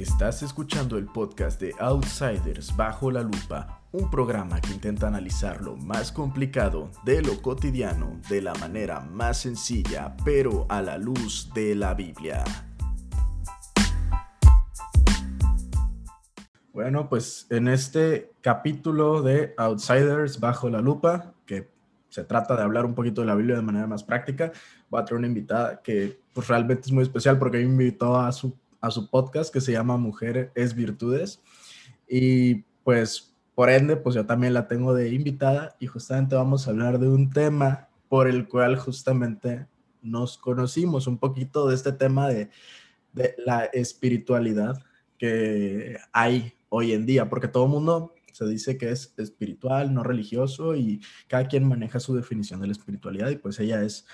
[0.00, 5.76] Estás escuchando el podcast de Outsiders Bajo la Lupa, un programa que intenta analizar lo
[5.76, 11.74] más complicado de lo cotidiano de la manera más sencilla, pero a la luz de
[11.74, 12.42] la Biblia.
[16.72, 21.68] Bueno, pues en este capítulo de Outsiders Bajo la Lupa, que
[22.08, 24.50] se trata de hablar un poquito de la Biblia de manera más práctica,
[24.88, 28.32] voy a traer una invitada que pues, realmente es muy especial porque me invitó a
[28.32, 31.40] su a su podcast que se llama Mujer es Virtudes.
[32.08, 36.70] Y pues por ende, pues yo también la tengo de invitada y justamente vamos a
[36.70, 39.66] hablar de un tema por el cual justamente
[40.02, 42.50] nos conocimos, un poquito de este tema de,
[43.44, 44.82] la espiritualidad
[45.18, 50.04] que hay hoy en día, porque todo el mundo se dice que es espiritual, no
[50.04, 54.06] religioso y cada quien maneja su definición de la espiritualidad y pues ella es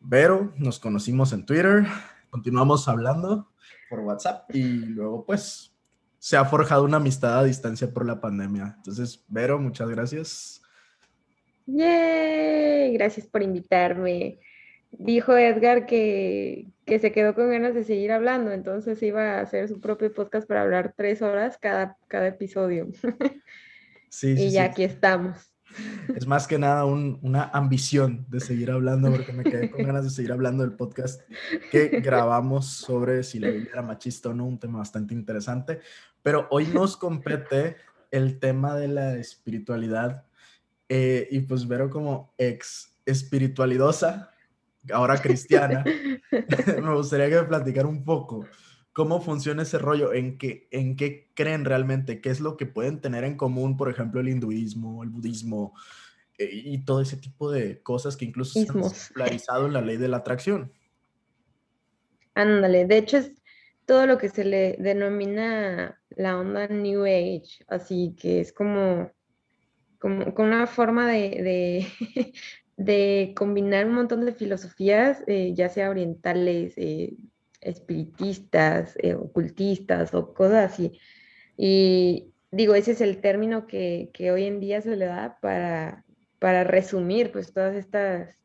[0.00, 1.84] Vero, nos conocimos en Twitter,
[2.30, 3.48] continuamos hablando
[3.88, 5.72] por WhatsApp y luego pues
[6.18, 8.74] se ha forjado una amistad a distancia por la pandemia.
[8.76, 10.62] Entonces, Vero, muchas gracias.
[11.66, 12.92] ¡Yay!
[12.94, 14.40] Gracias por invitarme.
[14.90, 19.68] Dijo Edgar que, que, se quedó con ganas de seguir hablando, entonces iba a hacer
[19.68, 22.88] su propio podcast para hablar tres horas cada, cada episodio.
[24.10, 25.52] Sí, sí, y ya aquí estamos.
[26.14, 30.10] Es más que nada una ambición de seguir hablando, porque me quedé con ganas de
[30.10, 31.22] seguir hablando del podcast
[31.70, 35.80] que grabamos sobre si la Biblia era machista o no, un tema bastante interesante.
[36.22, 37.76] Pero hoy nos compete
[38.10, 40.24] el tema de la espiritualidad
[40.88, 44.30] eh, y pues Vero como ex espiritualidosa,
[44.92, 45.84] ahora cristiana,
[46.82, 48.46] me gustaría que me platicara un poco
[48.98, 53.00] cómo funciona ese rollo, en qué, en qué creen realmente, qué es lo que pueden
[53.00, 55.72] tener en común, por ejemplo, el hinduismo, el budismo
[56.36, 59.98] eh, y todo ese tipo de cosas que incluso se han popularizado en la ley
[59.98, 60.72] de la atracción.
[62.34, 63.30] Ándale, de hecho es
[63.86, 69.12] todo lo que se le denomina la onda New Age, así que es como,
[70.00, 71.86] como, una forma de,
[72.76, 77.14] de, combinar un montón de filosofías, eh, ya sea orientales, eh,
[77.60, 80.98] espiritistas, eh, ocultistas o cosas así.
[81.56, 86.04] Y digo, ese es el término que, hoy en día se le da para,
[86.38, 88.36] para resumir pues todas estas,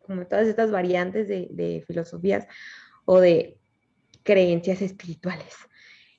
[0.00, 2.46] como todas estas variantes de, filosofías
[3.04, 3.58] o de
[4.22, 5.54] creencias espirituales.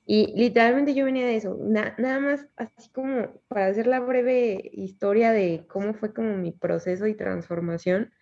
[0.06, 5.30] Y literalmente yo venía de eso, nada más así como para hacer la breve historia
[5.30, 8.12] de cómo fue como mi proceso y transformación,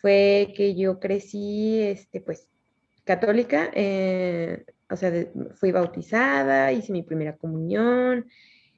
[0.00, 2.48] fue que yo crecí, este, pues,
[3.08, 5.10] católica, eh, o sea,
[5.54, 8.26] fui bautizada, hice mi primera comunión,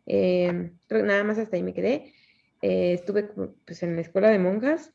[0.07, 2.15] eh, nada más hasta ahí me quedé.
[2.63, 3.25] Eh, estuve
[3.67, 4.93] pues, en la escuela de monjas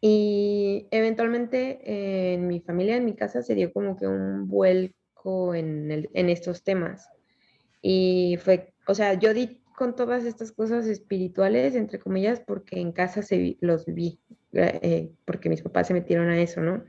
[0.00, 1.80] y eventualmente
[2.32, 6.64] en mi familia, en mi casa, se dio como que un vuelco en, en estos
[6.64, 7.10] temas.
[7.82, 12.92] Y fue, o sea, yo di con todas estas cosas espirituales, entre comillas, porque en
[12.92, 14.20] casa se, los vi,
[15.26, 16.82] porque mis papás se metieron a eso, ¿no?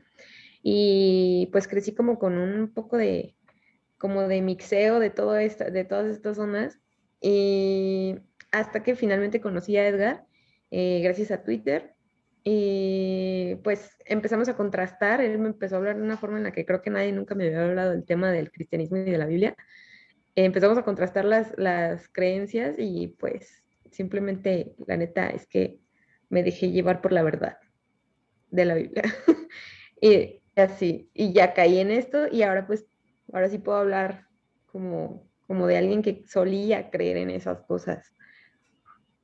[0.64, 3.36] Y pues crecí como con un poco de,
[3.98, 6.80] como de mixeo de, todo esta, de todas estas zonas
[7.22, 8.16] y
[8.52, 10.26] hasta que finalmente conocí a Edgar
[10.72, 11.94] eh, gracias a Twitter
[12.46, 16.52] y pues empezamos a contrastar, él me empezó a hablar de una forma en la
[16.52, 19.26] que creo que nadie nunca me había hablado del tema del cristianismo y de la
[19.26, 19.56] Biblia.
[20.36, 25.80] empezamos a contrastar las, las creencias y pues simplemente la neta es que
[26.30, 27.58] me dejé llevar por la verdad
[28.50, 29.04] de la Biblia.
[30.02, 32.86] y Así, y ya caí en esto y ahora pues,
[33.32, 34.28] ahora sí puedo hablar
[34.68, 38.14] como, como de alguien que solía creer en esas cosas.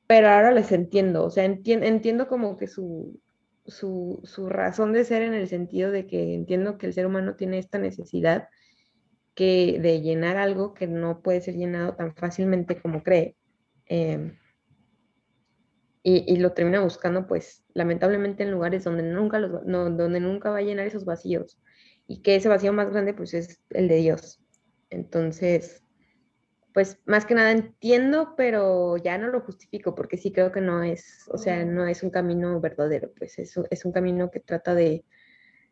[0.08, 3.22] Pero ahora les entiendo, o sea, entiendo como que su,
[3.68, 7.36] su, su, razón de ser en el sentido de que entiendo que el ser humano
[7.36, 8.50] tiene esta necesidad
[9.36, 13.38] que de llenar algo que no puede ser llenado tan fácilmente como cree.
[13.86, 14.38] Em,
[16.04, 20.62] y, lo termina buscando, pues, lamentablemente en lugares donde nunca, los, donde nunca va a
[20.62, 21.58] llenar esos vacíos
[22.08, 24.42] y que ese vacío más grande, pues, es el de Dios.
[24.90, 25.82] Entonces,
[26.74, 30.84] pues, más que nada entiendo, pero ya no lo justifico porque sí creo que no
[30.84, 34.76] es, o sea, no es un camino verdadero, pues, es, es un camino que trata
[34.76, 35.06] de,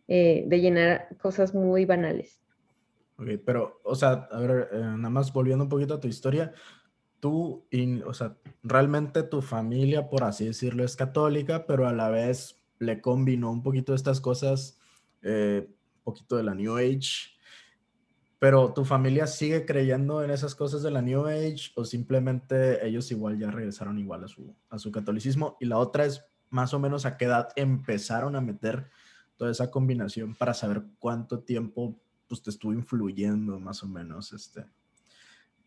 [0.07, 2.41] eh, de llenar cosas muy banales.
[3.17, 6.53] Ok, pero, o sea, a ver, eh, nada más volviendo un poquito a tu historia,
[7.19, 7.65] tú,
[8.05, 13.01] o sea, realmente tu familia, por así decirlo, es católica, pero a la vez le
[13.01, 14.79] combinó un poquito estas cosas,
[15.21, 17.35] eh, un poquito de la New Age.
[18.39, 23.09] Pero tu familia sigue creyendo en esas cosas de la New Age o simplemente ellos
[23.11, 25.57] igual ya regresaron igual a su, a su catolicismo.
[25.59, 28.89] Y la otra es más o menos a qué edad empezaron a meter
[29.37, 34.65] toda esa combinación para saber cuánto tiempo pues, te estuvo influyendo más o menos este,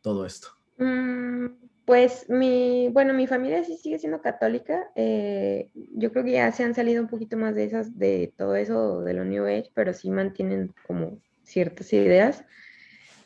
[0.00, 0.59] todo esto?
[0.80, 1.48] Mm,
[1.84, 4.90] pues mi, bueno, mi familia sí sigue siendo católica.
[4.96, 8.56] Eh, yo creo que ya se han salido un poquito más de esas, de todo
[8.56, 12.44] eso de lo New Age, pero sí mantienen como ciertas ideas.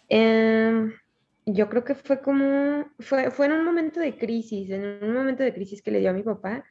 [0.09, 0.93] Em,
[1.47, 5.43] yo creo que fue como, fue, fue en un momento de crisis, en un momento
[5.45, 6.65] de crisis que le dio a mi papá,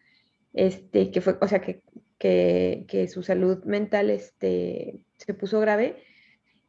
[0.54, 1.82] este, que fue, o sea, que,
[2.18, 6.04] que, que su salud mental este, se puso grave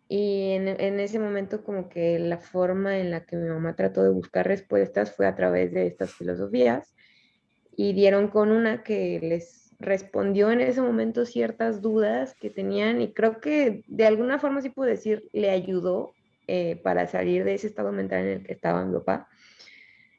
[0.09, 4.03] y en, en, ese momento como que la forma en la que mi mamá trató
[4.03, 6.95] de buscar respuestas fue a través de estas filosofías
[7.77, 13.13] y dieron con una que les respondió en ese momento ciertas dudas que tenían y
[13.13, 16.13] creo que de alguna forma sí puedo decir le ayudó
[16.47, 19.29] eh, para salir de ese estado mental en el que estaba mi papá.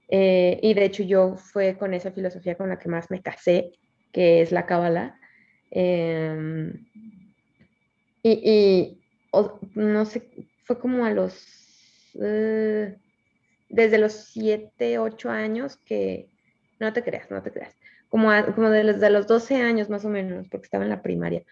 [0.08, 3.72] Eh, y de hecho yo fue con esa filosofía con la que más me casé,
[4.12, 5.20] que es la cábala.
[5.70, 6.86] Em,
[8.24, 9.05] y, y
[9.76, 10.30] no sé,
[10.64, 12.96] fue como a los, eh,
[13.70, 16.30] desde los 7, 8 años que,
[16.80, 17.76] no te creas, no te creas,
[18.10, 21.44] como, como desde los 12 años más o menos, porque estaba en la primaria.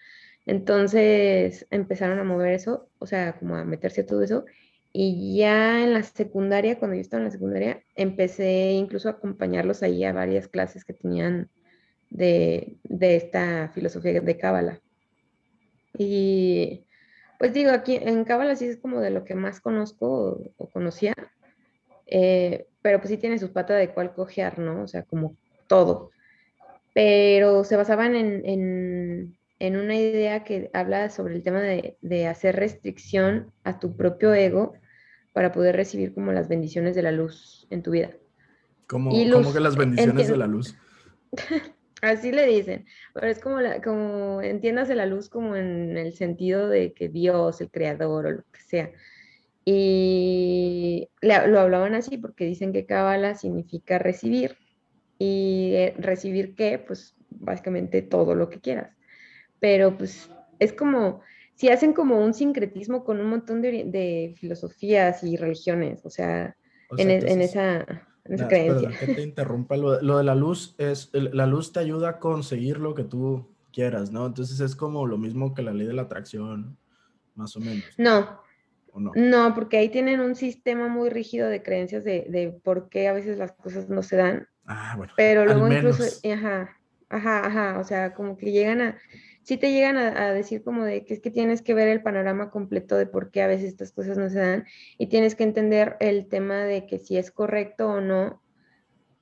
[0.46, 4.44] Entonces empezaron a mover eso, o sea, como a meterse a todo eso.
[4.92, 9.82] Y ya en la secundaria, cuando yo estaba en la secundaria, empecé incluso a acompañarlos
[9.82, 11.50] ahí a varias clases que tenían
[12.10, 14.80] de, de esta filosofía de Cábala.
[15.98, 16.84] Y
[17.38, 21.14] pues digo, aquí en Cábala sí es como de lo que más conozco o, conocía,
[22.06, 24.82] eh, pero pues sí tiene sus patas de cuál cojear, ¿no?
[24.82, 25.36] O sea, como
[25.66, 26.10] todo.
[26.92, 32.56] Pero se basaban en, en, una idea que habla sobre el tema de, de, hacer
[32.56, 34.74] restricción a tu propio ego
[35.32, 38.10] para poder recibir como las bendiciones de la luz en tu vida.
[38.86, 40.76] ¿Cómo, ¿cómo que las bendiciones de la luz?
[42.04, 42.84] Así le dicen,
[43.14, 47.62] pero es como, la, como entiéndase la luz como en el sentido de que Dios,
[47.62, 48.90] el creador o lo que sea.
[49.64, 54.58] Y lo hablaban así porque dicen que Kabbalah significa recibir.
[55.18, 56.78] ¿Y eh, recibir qué?
[56.78, 58.94] Pues básicamente todo lo que quieras.
[59.58, 61.22] Pero pues es como,
[61.54, 66.54] si hacen como un sincretismo con un montón de, filosofías y religiones, o sea,
[66.98, 67.86] en, e, en esa
[68.24, 68.90] esa creencia.
[68.98, 69.76] que te interrumpa.
[69.76, 73.46] Lo, lo, de la luz es, la luz te ayuda a conseguir lo que tú
[73.72, 74.26] quieras, ¿no?
[74.26, 76.76] Entonces es como lo mismo que la ley de la atracción,
[77.34, 77.84] más o menos.
[77.98, 78.40] No.
[78.94, 79.12] no?
[79.14, 79.54] no?
[79.54, 83.36] porque ahí tienen un sistema muy rígido de creencias de, de, por qué a veces
[83.36, 84.48] las cosas no se dan.
[84.66, 85.12] Ah, bueno.
[85.16, 86.76] Pero luego incluso, ajá,
[87.08, 88.98] ajá, ajá, o sea, como que llegan a,
[89.44, 92.50] sí te llegan a, decir como de que es que tienes que ver el panorama
[92.50, 94.64] completo de por qué a veces estas cosas no se dan
[94.98, 98.42] y tienes que entender el tema de que si es correcto o no,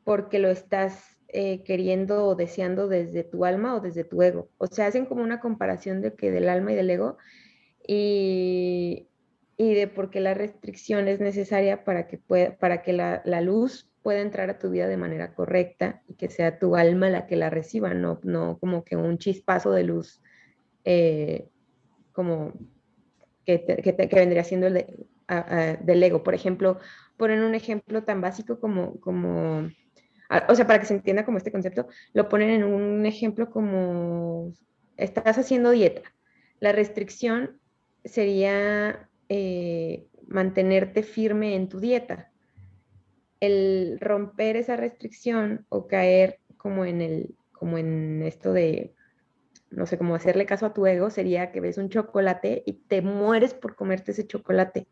[0.04, 4.48] porque lo estás eh, queriendo o deseando desde tu alma o desde tu ego.
[4.58, 7.18] O sea, hacen como una comparación de que del alma y del ego
[7.86, 9.08] y,
[9.56, 13.40] y de por qué la restricción es necesaria para que, pueda, para que la, la
[13.40, 17.26] luz pueda entrar a tu vida de manera correcta y que sea tu alma la
[17.26, 20.20] que la reciba, no, no como que un chispazo de luz
[20.84, 21.48] eh,
[22.12, 22.52] como
[23.46, 24.86] que, que, vendría siendo el
[25.82, 26.22] del ego.
[26.22, 26.78] Por ejemplo,
[27.16, 29.70] ponen un ejemplo tan básico como, como,
[30.48, 34.52] o sea, para que se entienda como este concepto, lo ponen en un ejemplo como
[34.96, 36.02] estás haciendo dieta.
[36.60, 37.60] La restricción
[38.04, 42.31] sería eh, mantenerte firme en tu dieta
[43.42, 48.94] el romper esa restricción o caer como en el, como en esto de,
[49.68, 53.02] no sé, como hacerle caso a tu ego, sería que ves un chocolate y te
[53.02, 54.86] mueres por comerte ese chocolate.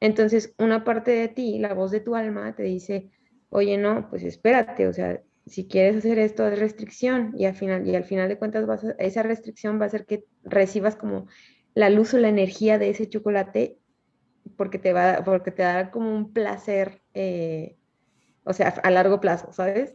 [0.00, 3.08] Entonces, una parte de ti, la voz de tu alma, te dice,
[3.48, 7.88] oye, no, pues espérate, o sea, si quieres hacer esto es restricción y al final,
[7.88, 8.66] y al final de cuentas
[8.98, 11.26] esa restricción va a hacer que recibas como
[11.72, 13.78] la luz o la energía de ese chocolate
[14.58, 17.77] porque te va, porque te da como un placer eh,
[18.48, 19.94] o sea, a largo plazo, ¿sabes?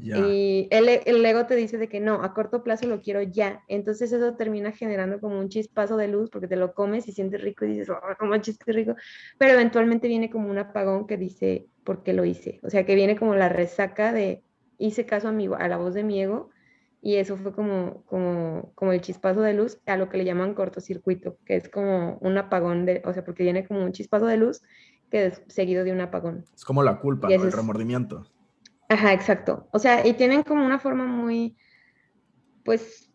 [0.00, 3.64] Y el, el, ego te dice de que no, a corto plazo lo quiero ya.
[3.66, 7.42] Entonces eso termina generando como un chispazo de luz porque te lo comes y sientes
[7.42, 8.94] rico y dices, oh, como chiste rico.
[9.38, 12.60] Pero eventualmente viene como un apagón que dice, ¿por qué lo hice?
[12.62, 14.42] O sea, que viene como la resaca de,
[14.78, 16.50] hice caso a, mi, a la voz de mi ego
[17.00, 20.54] y eso fue como, como, como el chispazo de luz a lo que le llaman
[20.54, 24.36] cortocircuito, que es como un apagón de, o sea, porque viene como un chispazo de
[24.36, 24.62] luz
[25.10, 26.44] que es seguido de un apagón.
[26.54, 28.26] Es como la culpa, el remordimiento.
[28.88, 29.68] Ajá, exacto.
[29.72, 31.56] O sea, y tienen como una forma muy,
[32.64, 33.10] pues,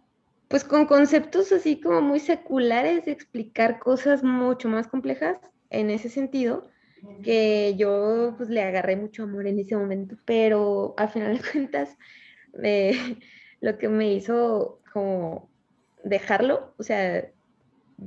[0.48, 5.38] pues con conceptos así como muy seculares de explicar cosas mucho más complejas
[5.70, 6.70] en ese sentido,
[7.22, 11.98] que yo pues le agarré mucho amor en ese momento, pero al final de cuentas,
[13.60, 15.50] lo que me hizo como
[16.04, 17.30] dejarlo, o sea,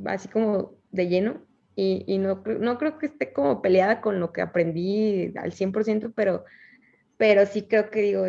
[0.07, 1.46] así como de lleno,
[1.79, 6.45] y, no, no, creo que esté como peleada con lo que aprendí al 100%, pero,
[7.19, 8.25] pero sí creo que digo,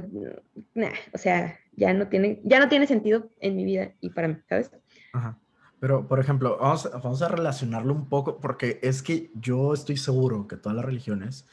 [1.14, 4.36] o sea, ya no, tiene, ya no tiene sentido en mi vida y para mí,
[4.50, 4.72] ¿sabes?
[5.14, 5.40] Ajá.
[5.80, 10.48] Pero, por ejemplo, vamos, vamos a relacionarlo un poco, porque es que yo estoy seguro
[10.48, 11.46] que todas las religiones,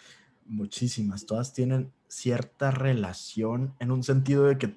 [0.46, 4.74] muchísimas, todas tienen cierta relación en un sentido de que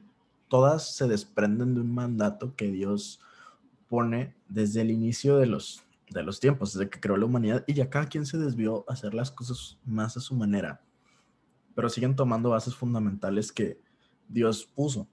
[0.50, 3.22] todas se desprenden de un mandato que Dios
[3.90, 7.74] pone desde el inicio de los, de los tiempos, desde que creó la humanidad, y
[7.74, 10.82] ya cada quien se desvió a hacer las cosas más a su manera,
[11.76, 13.80] pero siguen tomando bases fundamentales que
[14.28, 15.08] Dios puso.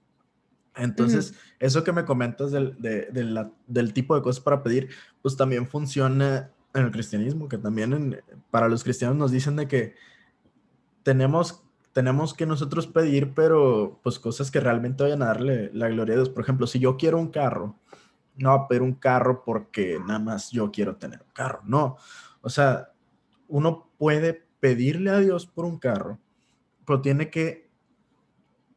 [0.75, 4.89] Entonces, eso que me comentas del, del, tipo de cosas para pedir,
[5.21, 8.19] pues también funciona en el cristianismo, que también
[8.51, 9.95] para los cristianos nos dicen de que
[11.03, 16.15] tenemos tenemos que nosotros pedir, pero pues cosas que realmente vayan a darle la gloria
[16.15, 16.29] a Dios.
[16.29, 17.79] Por ejemplo, si yo quiero un carro,
[18.37, 21.97] no pedir un carro porque nada más yo quiero tener un carro, no.
[22.41, 22.91] O sea,
[23.47, 26.19] uno puede pedirle a Dios por un carro,
[26.85, 27.69] pero tiene que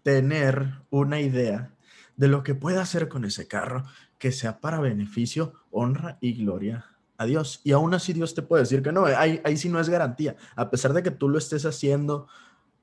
[0.03, 1.75] tener una idea
[2.17, 3.85] de lo que puede hacer con ese carro
[4.19, 6.87] que sea para beneficio, honra y gloria
[7.17, 7.61] a Dios.
[7.65, 10.37] Y aún así Dios te puede decir que no, ahí, ahí sí no es garantía.
[10.57, 12.27] A pesar de que tú lo estés haciendo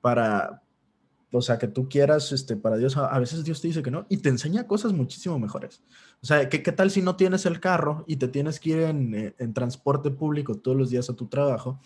[0.01, 0.61] para,
[1.37, 4.05] o sea, que tú quieras, este, para Dios, a, veces Dios te dice que no
[4.09, 5.83] y te enseña cosas muchísimo mejores.
[6.21, 8.79] O sea, ¿qué, qué tal si no tienes el carro y te tienes que ir
[8.79, 11.79] en, eh, en, transporte público todos los días a tu trabajo?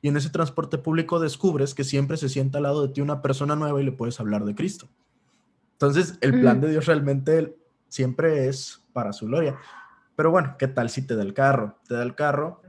[0.00, 3.22] Y en ese transporte público descubres que siempre se sienta al lado de ti una
[3.22, 4.88] persona nueva y le puedes hablar de Cristo.
[5.72, 7.56] Entonces, el plan de Dios realmente
[7.88, 9.58] siempre es para su gloria.
[10.14, 11.78] Pero bueno, ¿qué tal si te da el carro?
[11.88, 12.62] Te da el carro,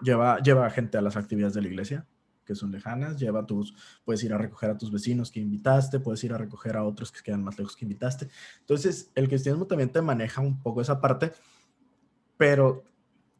[0.00, 2.06] lleva, lleva gente a las actividades de la iglesia,
[2.50, 3.72] que son lejanas, lleva tus,
[4.04, 7.12] puedes ir a recoger a tus vecinos que invitaste, puedes ir a recoger a otros
[7.12, 8.28] que quedan más lejos que invitaste.
[8.58, 11.30] Entonces, el cristianismo también te maneja un poco esa parte,
[12.36, 12.82] pero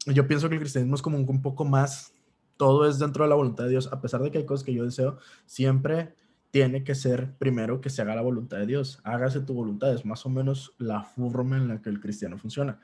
[0.06, 2.12] yo pienso que el cristianismo es como un, poco más,
[2.56, 4.74] todo es dentro de la voluntad de Dios, a pesar de que hay cosas que
[4.74, 6.14] yo deseo, siempre
[6.52, 10.04] tiene que ser primero que se haga la voluntad de Dios, hágase tu voluntad, es
[10.04, 12.78] más o menos la forma en la que el cristiano funciona.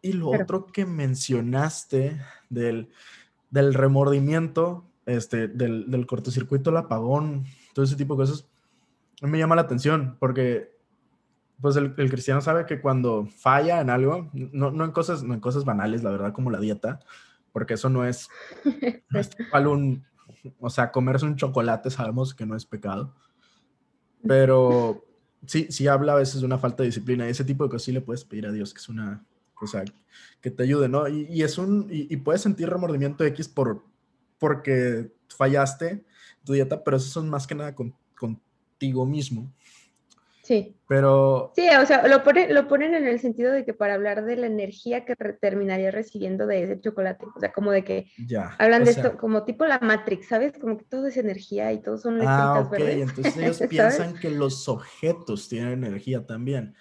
[0.00, 2.88] Y lo otro que mencionaste del,
[3.50, 7.44] del remordimiento, este, del, del cortocircuito, el apagón,
[7.74, 8.48] todo ese tipo de cosas,
[9.22, 10.72] me llama la atención porque
[11.60, 15.32] pues el, el, cristiano sabe que cuando falla en algo, no, no, en cosas, no
[15.32, 16.98] en cosas banales, la verdad, como la dieta,
[17.52, 18.28] porque eso no es,
[19.10, 19.30] no es
[19.66, 20.04] un,
[20.58, 23.14] o sea, comerse un chocolate sabemos que no es pecado,
[24.26, 25.04] pero
[25.46, 27.84] sí, sí habla a veces de una falta de disciplina y ese tipo de cosas
[27.84, 29.84] sí le puedes pedir a Dios, que es una cosa
[30.40, 31.06] que te ayude, ¿no?
[31.06, 33.84] Y, y es un, y, y, puedes sentir remordimiento X por,
[34.42, 36.04] porque fallaste
[36.44, 39.54] tu dieta, pero eso son más que nada con, contigo mismo.
[40.42, 40.74] Sí.
[40.88, 41.52] Pero...
[41.54, 44.48] Sí, o sea, lo, lo ponen en el sentido de que para hablar de la
[44.48, 48.90] energía que terminaría recibiendo de ese chocolate, o sea, como de que ya, hablan de
[48.90, 50.58] esto como tipo la Matrix, ¿sabes?
[50.58, 54.68] Como que todo es energía y todos son ah, ok, entonces ellos piensan que los
[54.68, 56.74] objetos tienen energía también.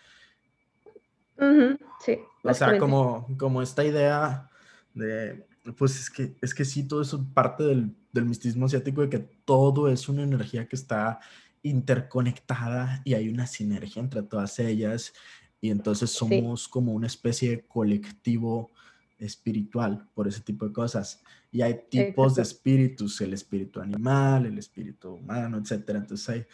[1.99, 2.17] sí.
[2.43, 4.49] O sea, como, como esta idea
[4.95, 5.45] de
[5.77, 9.19] pues es que, es que sí, todo eso parte del, del misticismo asiático de que
[9.19, 11.19] todo es una energía que está
[11.63, 15.13] interconectada y hay una sinergia entre todas ellas
[15.61, 18.71] y entonces somos como una especie de colectivo
[19.19, 21.21] espiritual por ese tipo de cosas.
[21.51, 25.99] Y hay tipos de espíritus, el espíritu animal, el espíritu humano, etcétera.
[25.99, 26.45] Entonces hay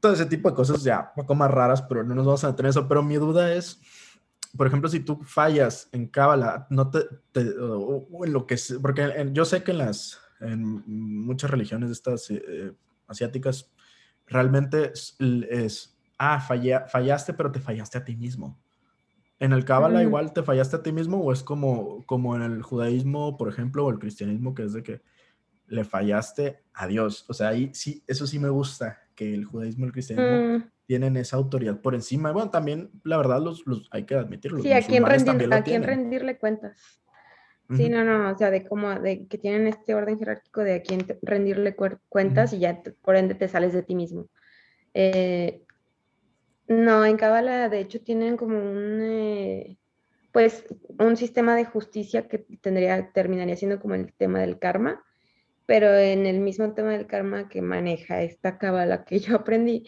[0.00, 2.50] todo ese tipo de cosas ya un poco más raras, pero no nos vamos a
[2.50, 2.88] meter en eso.
[2.88, 3.80] Pero mi duda es,
[4.56, 7.00] por ejemplo, si tú fallas en Cábala, no te,
[7.60, 12.72] o, en lo que porque yo sé que en las en muchas religiones estas eh,
[13.06, 13.70] asiáticas
[14.26, 18.58] realmente es, ah, fallaste, pero te fallaste a ti mismo.
[19.40, 22.62] En el Cábala igual te fallaste a ti mismo o es como como en el
[22.62, 25.02] judaísmo, por ejemplo, o el cristianismo que es de que
[25.66, 27.24] le fallaste a Dios.
[27.28, 30.70] O sea, ahí sí, eso sí me gusta, que el judaísmo el cristianismo mm.
[30.88, 32.32] Tienen esa autoridad por encima.
[32.32, 34.62] Bueno, también, la verdad, los, los hay que admitirlo.
[34.62, 37.02] Sí, a quién, rendir, a quién rendirle cuentas.
[37.76, 40.82] Sí, no, no, o sea, de cómo, de que tienen este orden jerárquico de a
[40.82, 41.76] quién rendirle
[42.08, 44.30] cuentas y ya por ende te sales de ti mismo.
[44.94, 45.62] Eh,
[46.66, 49.76] no, en Kabbalah de hecho tienen como un, eh,
[50.32, 50.64] pues,
[50.98, 55.04] un sistema de justicia que tendría, terminaría siendo como el tema del karma,
[55.66, 59.86] pero en el mismo tema del karma que maneja esta cábala que yo aprendí,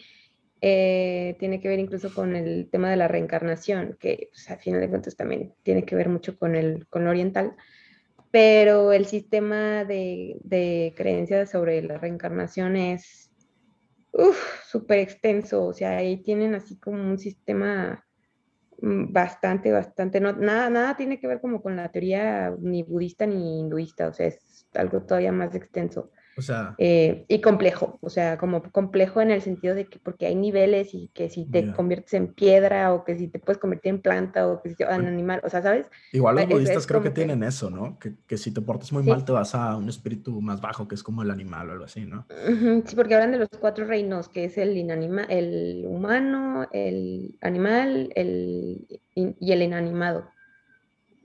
[0.61, 4.81] eh, tiene que ver incluso con el tema de la reencarnación, que pues, al final
[4.81, 7.55] de cuentas también tiene que ver mucho con el con lo oriental,
[8.31, 13.31] pero el sistema de, de creencias sobre la reencarnación es
[14.67, 18.05] súper extenso, o sea, ahí tienen así como un sistema
[18.81, 20.19] mm, bastante, bastante.
[20.19, 24.13] No, nada, nada tiene que ver como con la teoría ni budista ni hinduista, o
[24.13, 26.11] sea, es algo todavía más extenso.
[26.37, 26.75] O sea.
[26.77, 30.93] Eh, y complejo, o sea, como complejo en el sentido de que porque hay niveles
[30.93, 34.47] y que si te conviertes en piedra o que si te puedes convertir en planta
[34.47, 35.87] o que si en animal, o sea, ¿sabes?
[36.13, 37.99] Igual los budistas creo que, tienen eso, ¿no?
[37.99, 40.95] Que, que, si te portas muy mal te vas a un espíritu más bajo que
[40.95, 42.25] es como el animal o algo así, ¿no?
[42.85, 48.11] Sí, porque hablan de los cuatro reinos, que es el, inanima, el humano, el animal
[48.15, 50.29] el, y el inanimado.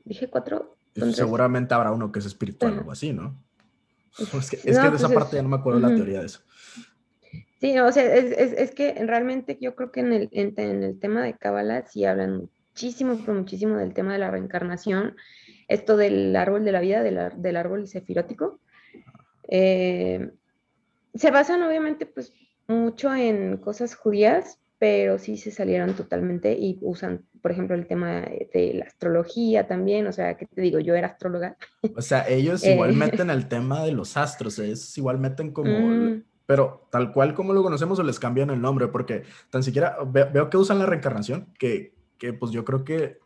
[0.05, 0.77] ¿Dije cuatro?
[1.13, 3.46] Seguramente habrá uno que es espiritual o algo así, ¿no?
[4.39, 6.41] Es que, es que de esa parte ya no me acuerdo la teoría de eso.
[7.61, 10.99] Sí, o sea, es, es, es, que realmente yo creo que en el, en, el
[10.99, 15.17] tema de Kabbalah sí hablan muchísimo, pero muchísimo del tema de la reencarnación,
[15.69, 18.61] esto del árbol de la vida, del, del árbol sefirótico.
[19.49, 20.31] Eh,
[21.15, 22.35] se basan obviamente pues
[22.69, 28.23] mucho en cosas judías, pero sí se salieron totalmente y usan, por ejemplo, el tema
[28.53, 31.57] de la astrología también, o sea, que te digo, yo era astróloga.
[31.95, 32.95] O sea, ellos igual eh.
[32.95, 36.25] meten el tema de los astros, es igual meten como, mm.
[36.45, 40.51] pero tal cual como lo conocemos o les cambian el nombre, porque tan siquiera veo
[40.51, 43.21] que usan la reencarnación, que, que pues yo creo que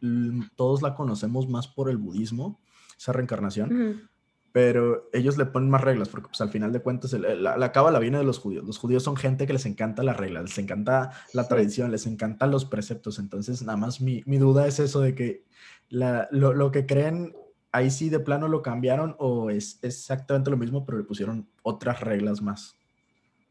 [0.54, 2.60] todos la conocemos más por el budismo,
[2.98, 4.10] esa reencarnación
[4.52, 7.99] pero ellos le ponen más reglas, porque pues al final de cuentas la, la cábala
[8.00, 8.64] viene de los judíos.
[8.64, 12.50] Los judíos son gente que les encanta las reglas, les encanta la tradición, les encantan
[12.50, 13.19] los preceptos.
[13.19, 15.45] Entonces, nada más mi, mi duda es eso de que
[15.88, 17.35] la, lo, lo, que creen,
[17.71, 22.00] ahí sí de plano lo cambiaron o es, exactamente lo mismo, pero le pusieron otras
[22.00, 22.76] reglas más.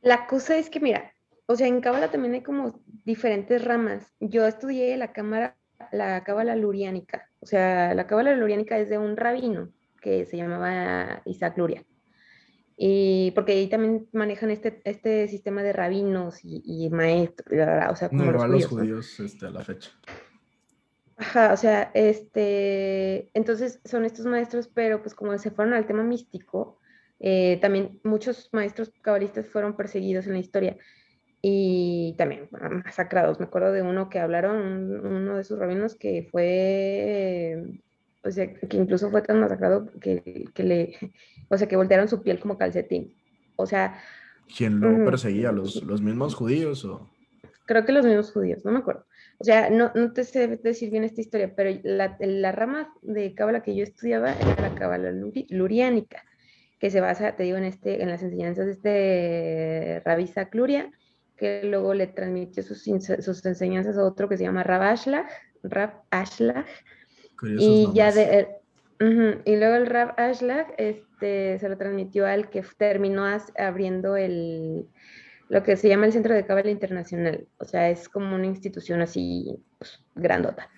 [0.02, 1.14] La cosa es que, mira,
[1.46, 4.14] o sea, en cábala también hay como diferentes ramas.
[4.20, 5.56] Yo estudié la cámara,
[5.94, 7.30] la cábala luriánica.
[7.40, 11.84] O sea, la cábala luriánica es de un rabino que se llamaba Isaac Luria.
[12.78, 17.48] Y porque ahí también manejan este, este sistema de rabinos y, maestros,
[17.90, 19.92] o sea, como los judíos, este, a la fecha.
[21.18, 26.04] Ajá, o sea, este, entonces son estos maestros, pero pues como se fueron al tema
[26.04, 26.80] místico,
[27.20, 30.78] eh, también muchos maestros cabalistas fueron perseguidos en la historia
[31.42, 32.48] y también
[32.86, 33.40] masacrados.
[33.40, 37.82] Me acuerdo de uno que hablaron, uno de sus rabinos que fue
[38.24, 40.96] o sea, que incluso fue tan masacrado que, que le,
[41.50, 43.16] o sea, que voltearon su piel como calcetín.
[43.56, 44.00] O sea...
[44.58, 45.52] ¿Quién lo perseguía?
[45.52, 47.10] ¿Los, ¿Los mismos judíos o...?
[47.66, 49.06] Creo que los mismos judíos, no me acuerdo.
[49.38, 53.36] O sea, no, no te sé decir bien esta historia, pero la, la rama de
[53.36, 56.24] cábala que yo estudiaba era la cábala luriánica,
[56.80, 60.92] que se basa, te digo, en, este, en las enseñanzas de este Rabisa Cluria,
[61.38, 65.28] que luego le transmitió sus, sus enseñanzas a otro que se llama Rab Ashlag,
[65.62, 66.66] Rab Ashlag,
[67.44, 72.64] y ya de, eh, y luego el Rab Ashlag este, se lo transmitió al que
[72.78, 73.26] terminó
[73.58, 74.88] abriendo el,
[75.48, 77.48] lo que se llama el Centro de Cábala Internacional.
[77.60, 80.70] O sea, es como una institución así pues, grandota.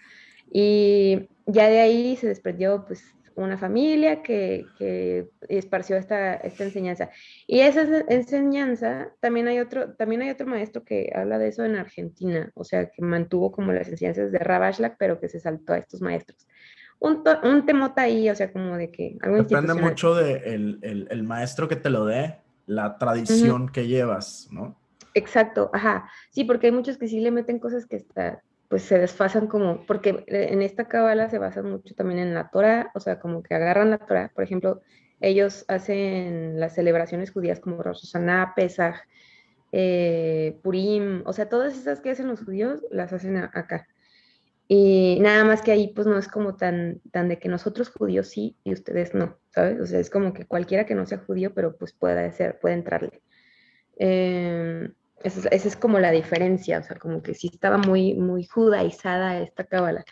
[0.51, 3.03] Y ya de ahí se desprendió pues
[3.35, 7.09] una familia que, que esparció esta, esta, enseñanza.
[7.47, 11.75] Y esa enseñanza, también hay, otro, también hay otro maestro que habla de eso en
[11.75, 15.77] Argentina, o sea, que mantuvo como las enseñanzas de Rabashlag, pero que se saltó a
[15.79, 16.47] estos maestros.
[17.01, 19.17] Un, un temota ahí, o sea, como de que...
[19.19, 22.37] Depende mucho del de el, el, maestro que te lo dé,
[22.67, 24.77] la tradición que llevas, ¿no?
[25.15, 26.07] Exacto, ajá.
[26.29, 29.83] Sí, porque hay muchos que sí le meten cosas que está, pues se desfasan como,
[29.87, 33.55] porque en esta cábala se basan mucho también en la Torah, o sea, como que
[33.55, 34.81] agarran la Torah, por ejemplo,
[35.21, 38.95] ellos hacen las celebraciones judías como Rosh Hashanah, Pesach,
[39.71, 43.87] eh, Purim, o sea, todas esas que hacen los judíos las hacen acá.
[44.73, 48.29] Y nada más que ahí pues no es como tan, tan de que nosotros judíos
[48.29, 49.81] sí y ustedes no, ¿sabes?
[49.81, 52.75] O sea, es como que cualquiera que no sea judío, pero pues puede ser, puede
[52.75, 53.21] entrarle.
[53.97, 54.89] Eh,
[55.25, 59.65] esa es, como la diferencia, o sea, como que sí estaba muy, muy judaizada esta
[59.65, 60.05] cábala.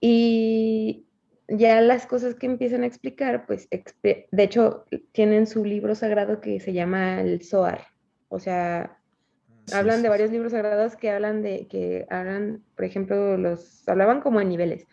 [0.00, 1.06] Y
[1.46, 3.68] ya las cosas que empiezan a explicar, pues,
[4.02, 7.86] de hecho, tienen su libro sagrado que se llama el Zohar.
[8.28, 8.98] O sea,
[9.72, 14.40] hablan de varios libros sagrados que hablan de, que hablan, por ejemplo, los, hablaban como
[14.40, 14.86] en niveles,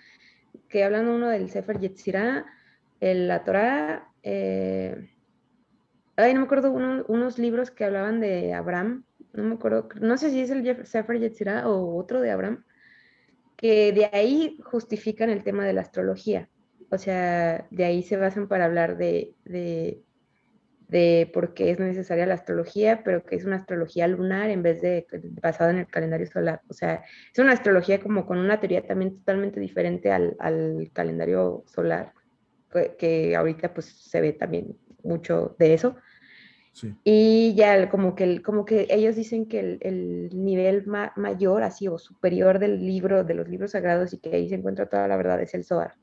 [0.70, 2.46] que hablan uno del Sefer Yetzirah,
[3.00, 5.10] el, la Torah, eh,
[6.16, 9.04] ay, no me acuerdo, unos libros que hablaban de Abraham,
[9.34, 12.64] no me acuerdo, no sé si es el Sefer Yetzirah o otro de Abraham,
[13.58, 16.50] que de ahí justifican el tema de la astrología.
[16.90, 20.02] O sea, de ahí se basan para hablar de, de,
[20.92, 24.82] de por qué es necesaria la astrología, pero que es una astrología lunar en vez
[24.82, 25.08] de
[25.42, 26.62] basada en el calendario solar.
[26.68, 31.64] O sea, es una astrología como con una teoría también totalmente diferente al, al calendario
[31.66, 32.12] solar,
[32.70, 35.96] que, que ahorita pues se ve también mucho de eso.
[37.06, 42.60] Y ya como que, como que ellos dicen que el, nivel mayor, así o superior
[42.60, 45.54] del libro, de los libros sagrados y que ahí se encuentra toda la verdad es
[45.54, 45.96] el Zohar.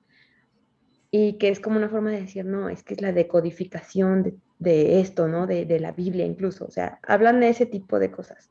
[1.10, 4.34] Y que es como una forma de decir, no, es que es la decodificación de,
[4.60, 5.46] esto, ¿no?
[5.46, 6.64] De, la Biblia incluso.
[6.66, 8.50] O sea, hablan de ese tipo de cosas.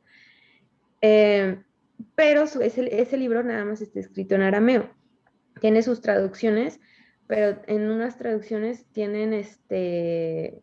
[1.01, 1.61] Eh,
[2.15, 4.89] pero ese, ese libro nada más está escrito en arameo.
[5.59, 6.79] Tiene sus traducciones,
[7.27, 10.61] pero en unas traducciones tienen este...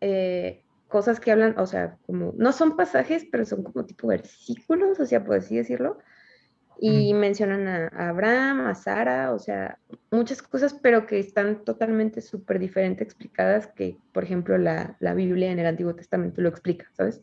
[0.00, 5.00] Eh, cosas que hablan, o sea, como, no son pasajes, pero son como tipo versículos,
[5.00, 5.98] o sea, por así decirlo,
[6.80, 9.78] y mencionan a, Abraham, a Sara, o sea,
[10.10, 15.50] muchas cosas, pero que están totalmente súper diferentes explicadas que, por ejemplo, la, la, Biblia
[15.50, 17.22] en el Antiguo Testamento lo explica, ¿sabes?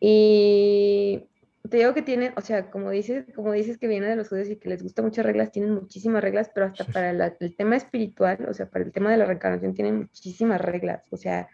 [0.00, 1.28] Y
[1.68, 4.48] te digo que tienen, o sea, como dices, como dices que viene de los judíos
[4.48, 8.46] y que les gusta muchas reglas, tienen muchísimas reglas, pero hasta para el tema espiritual,
[8.48, 11.48] o sea, para el tema de la reencarnación tienen muchísimas reglas, o sea,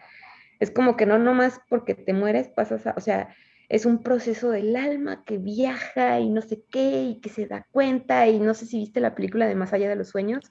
[0.61, 3.35] es como que no nomás porque te mueres pasas a, o sea,
[3.69, 7.67] es un proceso del alma que viaja y no sé qué, y que se da
[7.71, 10.51] cuenta, y no sé si viste la película de Más allá de los sueños,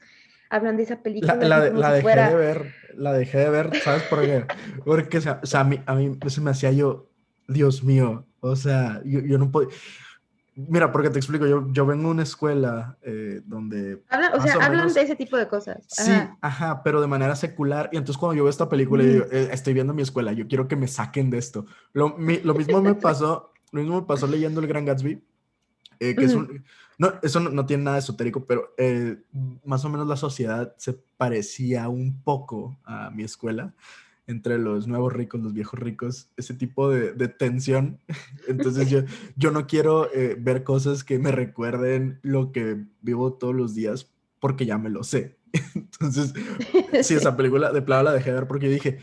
[0.50, 1.36] hablan de esa película.
[1.36, 4.45] La, dejé de ver, la dejé de ver, ¿sabes por qué?
[4.86, 7.10] Porque, o sea, a mí, a mí se me hacía yo,
[7.47, 9.69] Dios mío, o sea, yo, yo no puedo
[10.67, 14.04] Mira, porque te explico, yo, yo vengo a una escuela eh, donde...
[14.34, 15.84] o sea, hablan de ese tipo de cosas.
[15.88, 17.89] Sí, ajá, pero de manera secular.
[17.91, 20.67] Y entonces cuando yo veo esta película, digo, eh, estoy viendo mi escuela, yo quiero
[20.67, 21.65] que me saquen de esto.
[21.93, 25.24] Lo, lo mismo me pasó, lo mismo me pasó leyendo El Gran Gatsby,
[26.00, 26.63] eh, que es un...
[26.97, 28.76] No, eso no, no, tiene nada esotérico, pero
[29.65, 33.74] más o menos la sociedad se parecía un poco a mi escuela
[34.28, 38.00] entre los nuevos ricos, los viejos ricos, ese tipo de, tensión.
[38.48, 39.02] Entonces yo,
[39.36, 44.12] yo no quiero eh, ver cosas que me recuerden lo que vivo todos los días
[44.40, 45.38] porque ya me lo sé.
[45.76, 46.34] Entonces,
[47.04, 49.00] sí, esa película de plano la dejé de ver porque dije,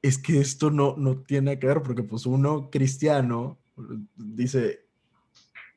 [0.00, 3.58] es que esto no, no tiene que ver porque pues uno cristiano
[4.16, 4.86] dice,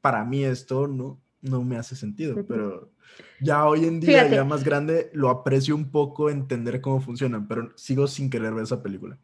[0.02, 2.92] para mí esto no, no me hace sentido, pero
[3.40, 7.72] ya hoy en día, ya más grande, lo aprecio un poco entender cómo funcionan, pero
[7.76, 9.18] sigo sin querer ver esa película.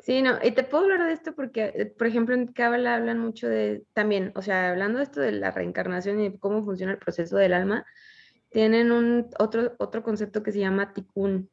[0.00, 3.18] Sí, no, y te puedo hablar de esto porque, eh, por ejemplo, en Kabbalah hablan
[3.18, 6.98] mucho de, también, o sea, hablando de esto de la reencarnación y cómo funciona el
[6.98, 7.84] proceso del alma,
[8.48, 11.50] tienen un otro, otro concepto que se llama tikkun,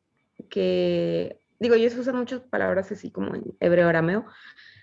[0.49, 4.25] que, digo, ellos usan muchas palabras así como en hebreo arameo,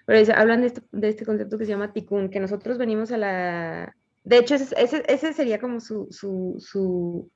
[0.07, 3.17] pero hablan de este, de este concepto que se llama tikkun, que nosotros venimos a
[3.17, 7.31] la, de hecho, ese, ese, sería como su, su, su,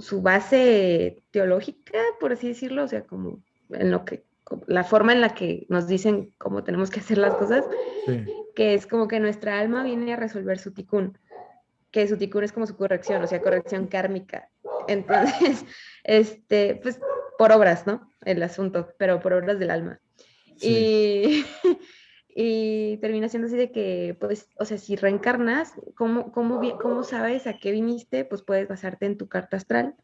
[0.00, 4.24] su, base teológica, por así decirlo, o sea, como en lo que,
[4.68, 7.64] la forma en la que nos dicen cómo tenemos que hacer las cosas,
[8.54, 11.18] que es como que nuestra alma viene a resolver su ticún,
[11.90, 14.50] que su ticún es como su corrección, o sea, corrección kármica.
[14.86, 15.64] Entonces,
[16.04, 17.00] este, pues
[17.36, 18.08] por obras, ¿no?
[18.24, 20.00] El asunto, pero por obras del alma.
[20.60, 21.44] Y
[22.34, 27.46] y termina siendo así de que, pues, o sea, si reencarnas, ¿cómo, cómo, ¿cómo sabes
[27.46, 28.24] a qué viniste?
[28.24, 29.94] Pues puedes basarte en tu carta astral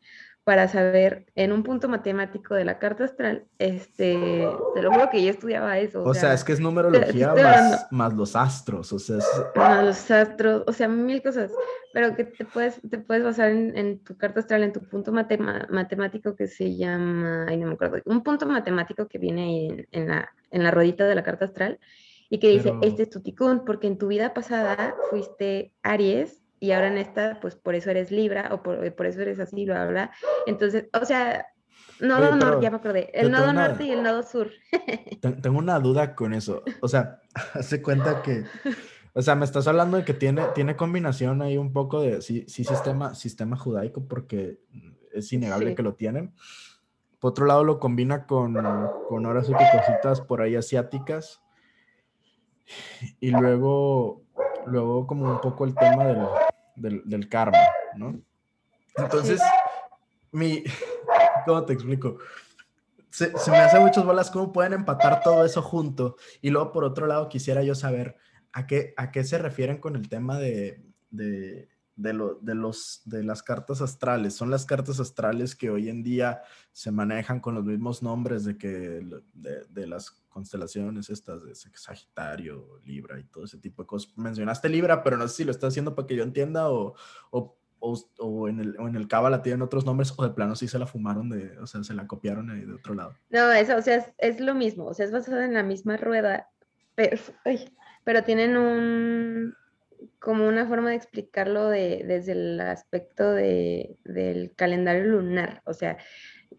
[0.44, 5.22] para saber en un punto matemático de la carta astral, este, te lo juro que
[5.22, 6.02] yo estudiaba eso.
[6.02, 7.34] O, sea, es que es numerología
[7.90, 9.18] más, los astros, o sea.
[9.54, 11.52] Más los astros, o sea, mil cosas,
[11.92, 16.34] pero que te puedes, te puedes basar en, tu carta astral, en tu punto matemático
[16.34, 20.30] que se llama, ay, no me acuerdo, un punto matemático que viene ahí en, la,
[20.50, 21.78] en la ruedita de la carta astral,
[22.32, 26.70] y que dice, este es tu ticún, porque en tu vida pasada fuiste Aries y
[26.70, 29.86] ahora en esta, pues por eso eres Libra o por, por eso eres así, bla,
[29.86, 30.12] bla.
[30.46, 31.48] Entonces, o sea,
[31.98, 34.48] nodo norte, ya me acordé, el nodo norte y el nodo sur.
[35.42, 36.62] tengo una duda con eso.
[36.80, 37.20] O sea,
[37.54, 38.44] hace cuenta que,
[39.12, 42.44] o sea, me estás hablando de que tiene, tiene combinación ahí un poco de, sí,
[42.46, 44.60] sí sistema, sistema judaico, porque
[45.12, 46.32] es innegable que lo tienen.
[47.18, 48.54] Por otro lado, lo combina con,
[49.08, 51.42] con ahora sí que cositas por ahí asiáticas
[53.20, 54.22] y luego,
[54.66, 56.04] luego como un poco el tema
[56.76, 57.58] del, del, karma,
[57.96, 58.20] ¿no?
[58.96, 59.40] Entonces,
[60.32, 60.62] mi,
[61.46, 62.18] ¿cómo te explico?
[63.10, 66.16] Se, se, me hace muchas bolas cómo pueden empatar todo eso junto.
[66.40, 68.16] Y luego, por otro lado, quisiera yo saber
[68.52, 70.80] a qué, a qué se refieren con el tema de,
[71.10, 74.34] de, de, lo, de, los, de las cartas astrales.
[74.34, 78.56] Son las cartas astrales que hoy en día se manejan con los mismos nombres de,
[78.56, 78.68] que,
[79.34, 84.16] de, de las constelaciones estas de Sagitario, Libra y todo ese tipo de cosas.
[84.16, 86.94] Mencionaste Libra, pero no sé si lo estás haciendo para que yo entienda o,
[87.30, 90.68] o, o, en el, o en el Cábala tienen otros nombres o de plano sí
[90.68, 93.14] se la fumaron, de, o sea, se la copiaron de otro lado.
[93.28, 95.96] No, eso, o sea, es, es lo mismo, o sea, es basado en la misma
[95.96, 96.48] rueda,
[96.94, 97.16] pero,
[98.04, 99.54] pero tienen un,
[100.18, 105.62] como una forma de explicarlo de, desde el aspecto de, del calendario lunar.
[105.64, 105.98] O sea,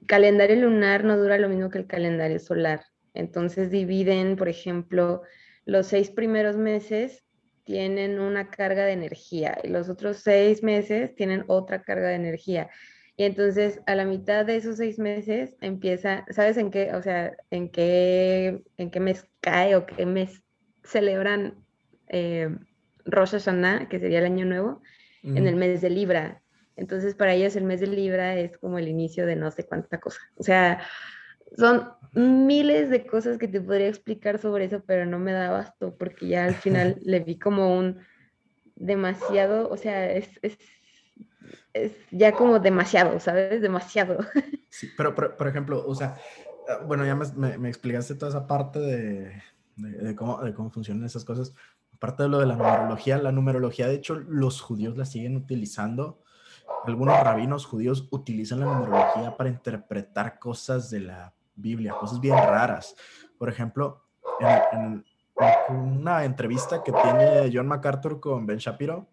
[0.07, 2.85] calendario lunar no dura lo mismo que el calendario solar.
[3.13, 5.21] Entonces dividen, por ejemplo,
[5.65, 7.23] los seis primeros meses
[7.63, 12.69] tienen una carga de energía y los otros seis meses tienen otra carga de energía.
[13.17, 16.93] Y entonces a la mitad de esos seis meses empieza, ¿sabes en qué?
[16.93, 20.41] O sea, en qué, en qué mes cae o qué mes
[20.83, 21.63] celebran
[22.07, 22.49] eh,
[23.05, 24.81] Rosh Hashanah, que sería el año nuevo,
[25.23, 26.41] en el mes de Libra.
[26.75, 29.99] Entonces para ellos el mes de Libra es como el inicio de no sé cuánta
[29.99, 30.19] cosa.
[30.35, 30.81] O sea,
[31.57, 35.95] son miles de cosas que te podría explicar sobre eso, pero no me da abasto
[35.97, 37.99] porque ya al final le vi como un
[38.75, 40.57] demasiado, o sea, es, es,
[41.73, 43.61] es ya como demasiado, ¿sabes?
[43.61, 44.19] Demasiado.
[44.73, 46.15] Sí, pero por, ejemplo, o sea,
[46.69, 49.43] ah, bueno, ya me, me, explicaste toda esa parte de,
[49.75, 51.53] de, cómo, de cómo funcionan esas cosas.
[51.93, 56.23] Aparte de lo de la numerología, la numerología, de hecho, los judíos la siguen utilizando.
[56.85, 62.95] Algunos rabinos judíos utilizan la numerología para interpretar cosas de la Biblia, cosas bien raras.
[63.37, 64.03] Por ejemplo,
[64.71, 65.05] en,
[65.69, 69.07] una entrevista que tiene John MacArthur con Ben Shapiro,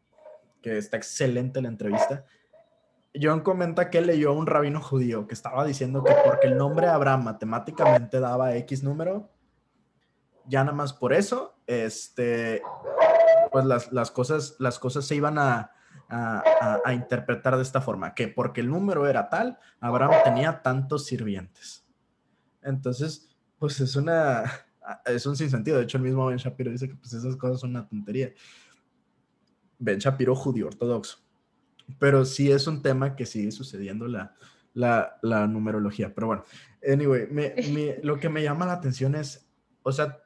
[0.60, 2.24] que está excelente la entrevista,
[3.20, 6.88] John comenta que leyó a un rabino judío que estaba diciendo que porque el nombre
[6.88, 9.30] Abraham matemáticamente daba X número,
[10.46, 12.62] ya nada más por eso, este,
[13.50, 15.72] pues las, cosas, las cosas se iban a,
[16.08, 21.87] a, interpretar de esta forma, que porque el número era tal, Abraham tenía tantos sirvientes.
[22.62, 24.44] Entonces, pues es una,
[25.06, 25.78] es un sinsentido.
[25.78, 28.32] De hecho, el mismo Ben Shapiro dice que pues esas cosas son una tontería.
[29.78, 31.18] Ben Shapiro judío ortodoxo.
[31.98, 34.34] Pero sí es un tema que sigue sucediendo la,
[34.74, 36.14] la, la numerología.
[36.14, 36.44] Pero bueno,
[36.86, 37.54] anyway, me,
[38.02, 39.48] lo que me llama la atención es,
[39.82, 40.22] o sea,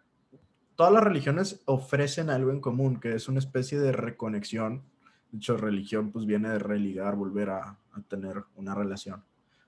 [0.75, 4.83] todas las religiones ofrecen algo en común, que es una especie de reconexión.
[5.31, 9.25] De hecho, religión pues viene de religar, volver a, a tener una relación,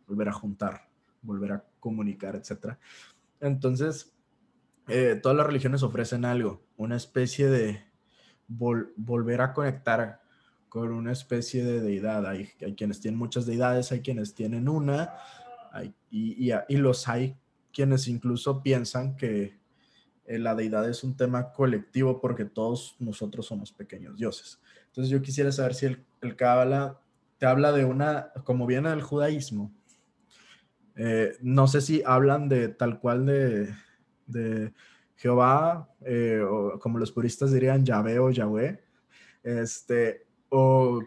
[0.07, 0.94] volver a juntar
[1.25, 2.77] volver a comunicar, etc.
[3.41, 4.15] Entonces,
[4.89, 7.85] eh, todas las religiones ofrecen algo, una especie de
[8.47, 10.21] volver a conectar
[10.69, 12.27] con una especie de deidad.
[12.27, 15.15] Hay, quienes tienen muchas deidades, hay quienes tienen una,
[16.11, 17.37] y, y, los hay
[17.73, 19.59] quienes incluso piensan que
[20.27, 24.61] eh, la deidad es un tema colectivo porque todos nosotros somos pequeños dioses.
[24.87, 27.01] Entonces yo quisiera saber si el, el Kabbalah
[27.39, 29.73] te habla de una, como viene del judaísmo,
[30.97, 34.73] eh, no sé si hablan de tal cual de,
[35.17, 38.83] Jehová, eh, o como los puristas dirían, Yahvé o Yahweh,
[39.43, 41.03] este, o,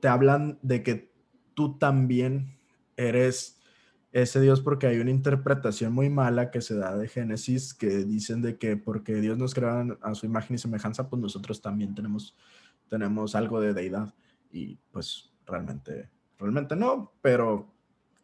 [0.00, 1.12] te hablan de que
[1.54, 2.58] tú también
[2.96, 3.60] eres
[4.12, 8.42] ese Dios porque hay una interpretación muy mala que se da de Génesis que dicen
[8.42, 12.36] de que porque Dios nos creó a su imagen y semejanza, pues nosotros también tenemos,
[12.88, 14.12] tenemos algo de deidad.
[14.50, 17.72] Y pues realmente, realmente no, pero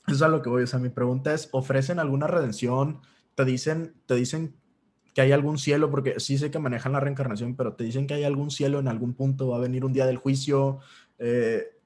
[0.07, 0.62] eso es a lo que voy.
[0.62, 3.01] O sea, mi pregunta es, ¿ofrecen alguna redención?
[3.35, 4.57] ¿Te dicen, te dicen
[5.14, 5.90] que hay algún cielo?
[5.90, 8.88] Porque sí sé que manejan la reencarnación, pero te dicen que hay algún cielo en
[8.88, 10.79] algún punto, va a venir un día del juicio.
[11.19, 11.77] Eh,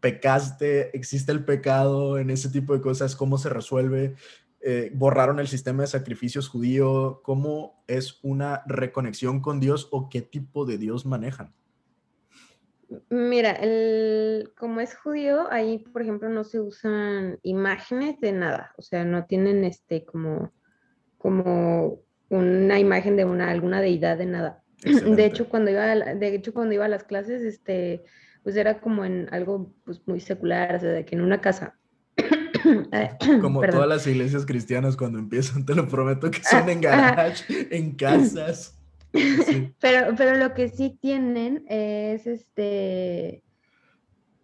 [0.00, 4.14] pecaste, existe el pecado en ese tipo de cosas, cómo se resuelve,
[4.60, 10.22] eh, borraron el sistema de sacrificios judío, cómo es una reconexión con Dios o qué
[10.22, 11.54] tipo de Dios manejan.
[13.10, 18.82] Mira, el, como es judío, ahí, por ejemplo, no se usan imágenes de nada, o
[18.82, 20.52] sea, no tienen este como,
[21.18, 24.62] como una imagen de una, alguna deidad de nada.
[25.16, 28.04] De hecho, cuando iba a, de hecho, cuando iba a las clases, este,
[28.42, 31.78] pues era como en algo pues, muy secular, o sea, de que en una casa.
[33.40, 37.44] como todas las iglesias cristianas cuando empiezan, te lo prometo que son en garage,
[37.76, 38.75] en casas.
[39.80, 43.42] pero, pero lo que sí tienen es este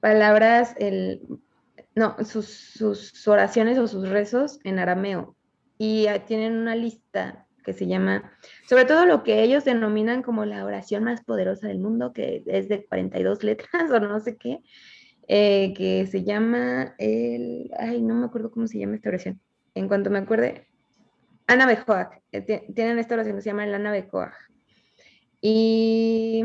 [0.02, 1.22] palabras, el,
[1.94, 5.36] no, sus, sus oraciones o sus rezos en arameo.
[5.78, 8.32] Y tienen una lista que se llama,
[8.68, 12.68] sobre todo lo que ellos denominan como la oración más poderosa del mundo, que es
[12.68, 14.58] de 42 letras o no sé qué,
[15.28, 19.40] eh, que se llama el, ay, no me acuerdo cómo se llama esta oración.
[19.74, 20.66] En cuanto me acuerde,
[21.46, 24.51] Ana Bejoac, eh, tienen esta oración que se llama el Ana Bejoac.
[25.42, 26.44] Y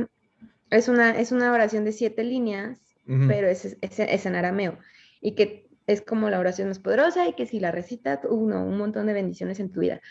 [0.71, 4.77] es una, es una oración de siete líneas, pero es, es, en arameo.
[5.21, 8.77] Y que es como la oración más poderosa y que si la recitas, uno, un
[8.77, 10.01] montón de bendiciones en tu vida.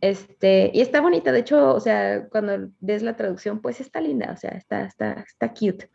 [0.00, 4.32] Este, y está bonita, de hecho, o sea, cuando ves la traducción, pues está linda,
[4.32, 5.88] o sea, está, está, está cute.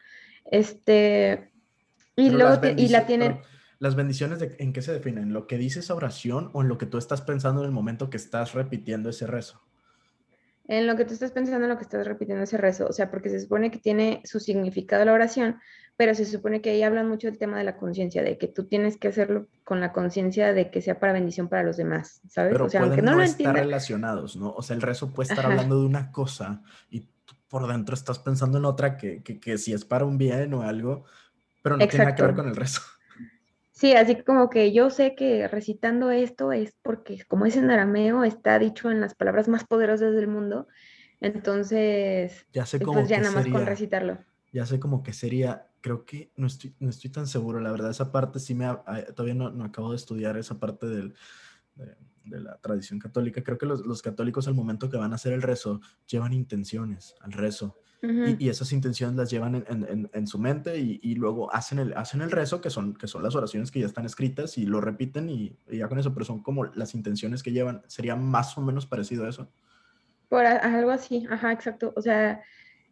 [0.46, 1.52] Este,
[2.16, 3.42] y, luego y la tienen...
[3.78, 5.26] ¿Las bendiciones en qué se definen?
[5.26, 7.72] ¿En lo que dice esa oración o en lo que tú estás pensando en el
[7.72, 9.62] momento que estás repitiendo ese rezo?
[10.70, 13.10] En lo que tú estás pensando, en lo que estás repitiendo ese rezo, o sea,
[13.10, 15.58] porque se supone que tiene su significado la oración,
[15.98, 18.66] pero se supone que ahí hablan mucho del tema de la conciencia, de que tú
[18.66, 22.52] tienes que hacerlo con la conciencia de que sea para bendición para los demás, ¿sabes?
[22.52, 24.52] Pero o sea, aunque no, lo estar relacionados, ¿no?
[24.52, 27.08] O sea, el rezo puede estar hablando de una cosa y
[27.50, 30.62] por dentro estás pensando en otra que, que, que si es para un bien o
[30.62, 31.04] algo,
[31.64, 32.82] pero no tiene nada que ver con el rezo.
[33.80, 38.26] Sí, así como que yo sé que recitando esto es porque como es en arameo,
[38.26, 40.68] está dicho en las palabras más poderosas del mundo,
[41.22, 44.18] entonces, ya sé cómo pues ya nada más con recitarlo.
[44.52, 47.92] Ya sé como que sería creo que no estoy, no estoy tan seguro, la verdad,
[47.92, 48.68] esa parte sí me,
[49.16, 51.16] todavía no, no, acabo de estudiar esa parte del,
[52.26, 53.44] de, la tradición católica.
[53.44, 57.16] Creo que los, los, católicos al momento que van a hacer el rezo llevan intenciones
[57.22, 57.80] al rezo.
[58.02, 61.80] Y, y, esas intenciones las llevan en, en, en su mente y, y, luego hacen
[61.80, 64.66] el, hacen el rezo, que son, que son las oraciones que ya están escritas y
[64.66, 67.82] lo repiten y, ya con eso, pero son como las intenciones que llevan.
[67.88, 69.52] ¿Sería más o menos parecido a eso?
[70.30, 71.92] Por algo así, ajá, exacto.
[71.98, 72.42] O sea,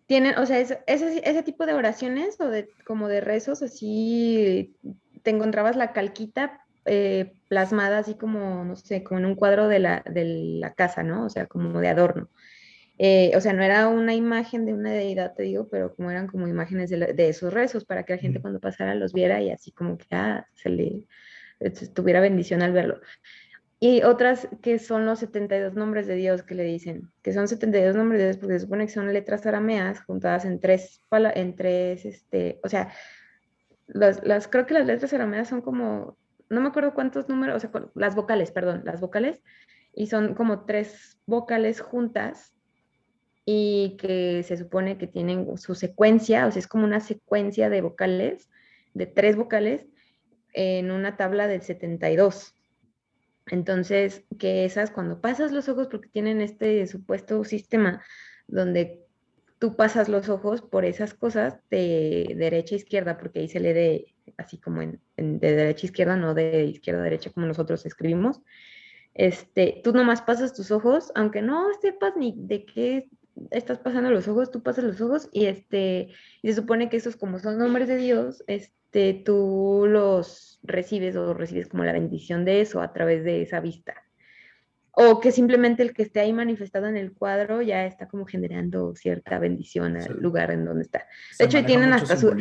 [0.07, 4.75] tienen, o sea, ese, ese, tipo de oraciones o de como de rezos, así
[5.23, 9.79] te encontrabas la calquita eh, plasmada así como, no sé, como en un cuadro de
[9.79, 10.25] la, de
[10.59, 11.25] la casa, ¿no?
[11.25, 12.29] O sea, como de adorno.
[12.99, 16.27] Eh, o sea, no era una imagen de una deidad, te digo, pero como eran
[16.27, 19.51] como imágenes de, de esos rezos para que la gente cuando pasara los viera y
[19.51, 21.05] así como que ah, se le
[21.93, 22.99] tuviera bendición al verlo.
[23.79, 27.95] Y otras que son los 72 nombres de Dios que le dicen, que son 72
[27.95, 32.03] nombres de Dios porque se supone que son letras arameas juntadas en tres, en tres,
[32.05, 32.91] este, o sea,
[33.85, 36.17] las, las, creo que las letras arameas son como,
[36.49, 39.43] no me acuerdo cuántos números, o sea, las vocales, perdón, las vocales,
[39.93, 42.56] y son como tres vocales juntas
[43.49, 47.79] y que se supone que tienen su secuencia, o sea, es como una secuencia de
[47.79, 48.49] vocales,
[48.93, 49.85] de tres vocales,
[50.51, 52.53] en una tabla del 72.
[53.49, 58.03] Entonces, que esas cuando pasas los ojos, porque tienen este supuesto sistema
[58.47, 59.05] donde
[59.59, 63.71] tú pasas los ojos por esas cosas de derecha a izquierda, porque ahí se lee
[63.71, 67.85] de, así como en, de derecha a izquierda, no de izquierda a derecha como nosotros
[67.85, 68.41] escribimos.
[69.13, 73.09] Este, tú nomás pasas tus ojos, aunque no sepas ni de qué
[73.51, 76.09] estás pasando los ojos, tú pasas los ojos y este,
[76.41, 81.33] y se supone que esos como son nombres de Dios, este, tú los recibes o
[81.33, 83.95] recibes como la bendición de eso a través de esa vista.
[84.91, 88.95] O que simplemente el que esté ahí manifestado en el cuadro ya está como generando
[88.95, 91.05] cierta bendición al lugar en donde está.
[91.37, 92.35] De hecho, tienen hasta su...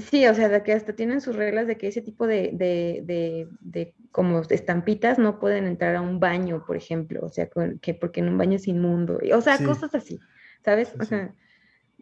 [0.00, 3.02] Sí, o sea, de que hasta tienen sus reglas de que ese tipo de, de,
[3.04, 7.48] de, de, como estampitas no pueden entrar a un baño, por ejemplo, o sea,
[7.80, 10.18] que porque en un baño es inmundo, o sea, cosas así,
[10.62, 10.92] ¿sabes?
[11.00, 11.34] o sea,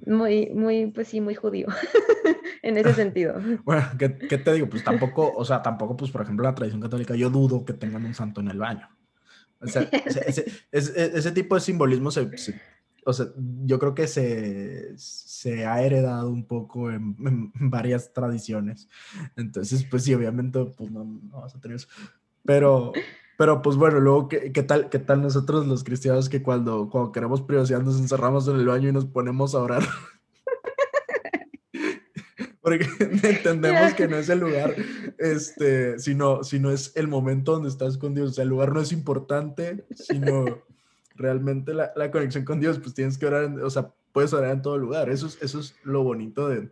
[0.07, 1.69] muy, muy, pues sí, muy judío
[2.63, 3.35] en ese sentido.
[3.65, 4.69] Bueno, ¿qué, te digo?
[4.69, 8.05] Pues tampoco, o sea, tampoco, pues por ejemplo, la tradición católica, yo dudo que tengan
[8.05, 8.89] un santo en el baño.
[9.61, 12.29] O sea, ese, ese, tipo de simbolismo se,
[13.05, 13.27] o sea,
[13.65, 17.17] yo creo que se, se ha heredado un poco en,
[17.55, 18.89] varias tradiciones.
[19.37, 21.89] Entonces, pues sí, obviamente, pues no, no vas a tener eso.
[22.45, 22.93] Pero,
[23.39, 27.13] pero pues bueno, luego, ¿qué, ¿qué, tal, ¿qué tal nosotros los cristianos que cuando, cuando
[27.13, 29.83] queremos privacidad nos encerramos en el baño y nos ponemos a orar?
[32.65, 32.87] Porque
[33.23, 34.75] entendemos que no es el lugar,
[35.19, 38.31] este, sino, sino es el momento donde estás con Dios.
[38.31, 40.63] O sea, el lugar no es importante, sino
[41.15, 44.63] realmente la, la conexión con Dios, pues tienes que orar, o sea, puedes orar en
[44.63, 45.11] todo lugar.
[45.11, 46.71] Eso es, eso es lo bonito de,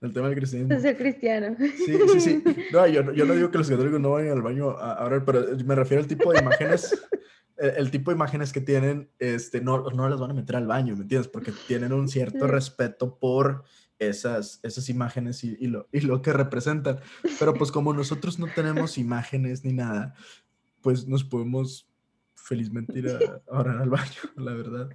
[0.00, 0.80] el tema del cristianismo.
[0.80, 1.56] Ser cristiano.
[1.58, 2.44] Sí, sí, sí.
[2.72, 5.44] No, yo, yo no digo que los católicos no vayan al baño a, orar, pero
[5.64, 6.98] me refiero al tipo de imágenes,
[7.56, 10.96] el, tipo de imágenes que tienen, este, no, no las van a meter al baño,
[10.96, 11.28] ¿me entiendes?
[11.28, 13.64] Porque tienen un cierto respeto por
[13.98, 17.00] esas, esas imágenes y, y, lo, y lo que representan.
[17.38, 20.14] Pero pues como nosotros no tenemos imágenes ni nada,
[20.80, 21.89] pues nos podemos
[22.50, 24.90] felizmente ir a, orar al baño, la verdad.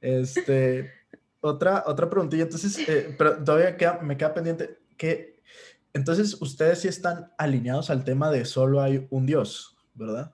[0.00, 0.92] Este,
[1.40, 5.42] otra, otra preguntilla, entonces, eh, pero todavía me queda pendiente que,
[5.92, 10.32] entonces, ustedes sí están alineados al tema de solo hay un Dios, ¿verdad?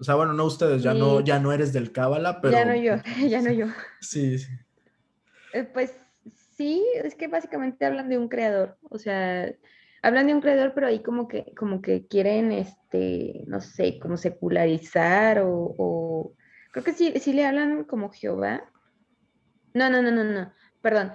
[0.00, 2.52] O sea, bueno, no ustedes, ya, no, ya no eres del Cábala, pero...
[2.52, 2.96] Ya no yo,
[3.28, 3.66] ya no yo.
[4.00, 4.50] Sí, sí.
[5.52, 5.94] Eh, pues
[6.56, 9.54] sí, es que básicamente hablan de un creador, o sea,
[10.02, 14.16] hablan de un creador, pero ahí como que, como que quieren, este, no sé, como
[14.16, 16.32] secularizar o, o...
[16.72, 18.70] creo que sí, sí le hablan como Jehová,
[19.74, 21.12] no, no, no, no, no, perdón.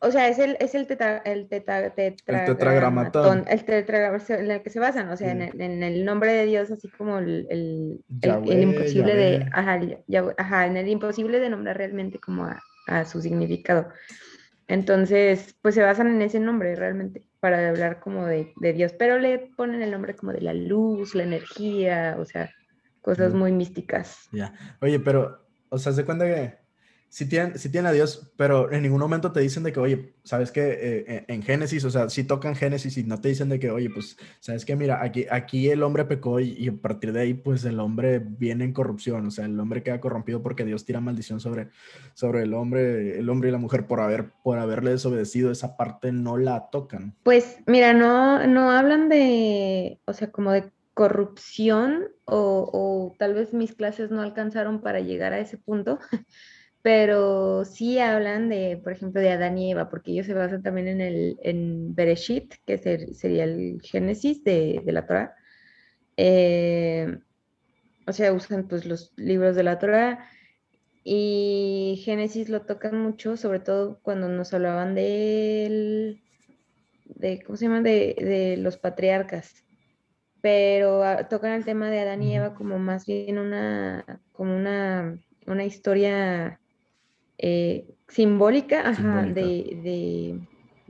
[0.00, 3.44] O sea, es el, es el, tetra, el, tetra, tetragramatón.
[3.48, 5.42] El tetragramatón en el que se basan, o sea, en,
[5.82, 9.80] el, nombre de Dios, así como el, el, el imposible de, ajá,
[10.36, 13.88] ajá, en el imposible de nombrar realmente como a, a, su significado.
[14.68, 19.18] Entonces, pues se basan en ese nombre realmente para hablar como de, de, Dios, pero
[19.18, 22.50] le ponen el nombre como de la luz, la energía, o sea,
[23.00, 24.28] cosas muy místicas.
[24.30, 24.52] Ya,
[24.82, 26.58] oye, pero, o sea, ¿se cuenta que
[27.10, 30.12] si tienen, si tienen a Dios, pero en ningún momento te dicen de que, oye,
[30.24, 30.78] ¿sabes qué?
[30.80, 33.88] Eh, en Génesis, o sea, si tocan Génesis y no te dicen de que, oye,
[33.88, 34.76] pues, ¿sabes qué?
[34.76, 38.64] Mira, aquí, aquí el hombre pecó y, a partir de ahí, pues, el hombre viene
[38.64, 41.70] en corrupción, o sea, el hombre queda corrompido porque Dios tira maldición sobre,
[42.12, 46.12] sobre el hombre, el hombre y la mujer por, haber, por haberle desobedecido, esa parte
[46.12, 47.14] no la tocan.
[47.22, 53.54] Pues, mira, no, no hablan de, o sea, como de corrupción o, o tal vez
[53.54, 56.00] mis clases no alcanzaron para llegar a ese punto.
[56.82, 60.88] Pero sí hablan de, por ejemplo, de Adán y Eva, porque ellos se basan también
[60.88, 65.34] en el en Bereshit, que sería el Génesis de, la Torah.
[66.16, 67.18] Eh,
[68.06, 70.28] o sea, usan pues los libros de la Torah
[71.04, 76.22] y Génesis lo tocan mucho, sobre todo cuando nos hablaban de,
[77.04, 77.82] de ¿cómo se llama?
[77.82, 79.64] De, de los patriarcas.
[80.40, 85.18] Pero ah, tocan el tema de Adán y Eva como más bien una, como una,
[85.46, 86.60] una historia
[87.38, 88.92] eh, simbólica,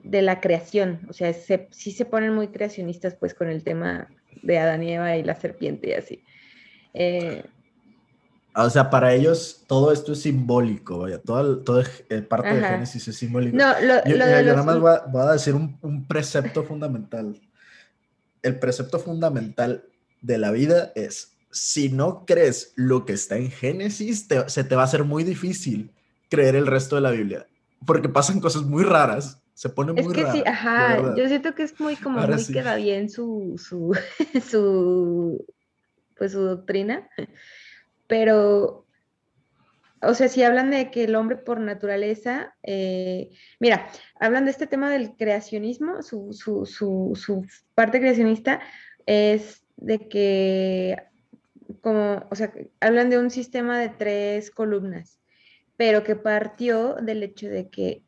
[0.02, 1.00] De, la creación.
[1.08, 4.08] O sea, sí se ponen muy creacionistas pues con el tema
[4.42, 6.24] de Adán y Eva y la serpiente y así.
[6.94, 7.44] Eh,
[8.54, 11.84] o sea, para ellos todo esto es simbólico, vaya, toda, toda
[12.28, 13.56] parte de Génesis es simbólico.
[13.56, 13.74] No,
[14.06, 17.40] yo, nada más voy a, decir un, precepto fundamental.
[18.42, 19.84] El precepto fundamental
[20.22, 24.82] de la vida es, si no crees lo que está en Génesis, se te va
[24.82, 25.92] a hacer muy difícil
[26.28, 27.46] creer el resto de la Biblia,
[27.86, 31.64] porque pasan cosas muy raras, se pone muy Es que sí, ajá, yo siento que
[31.64, 33.96] es muy como muy queda bien su, su,
[34.48, 35.44] su,
[36.16, 37.08] pues su doctrina,
[38.06, 38.86] pero,
[40.02, 43.88] o sea, si hablan de que el hombre por naturaleza, eh, mira,
[44.20, 48.60] hablan de este tema del creacionismo, su, su, su, su parte creacionista
[49.06, 50.96] es de que
[51.80, 55.17] como, o sea, hablan de un sistema de tres columnas
[55.78, 58.02] pero que partió del hecho de que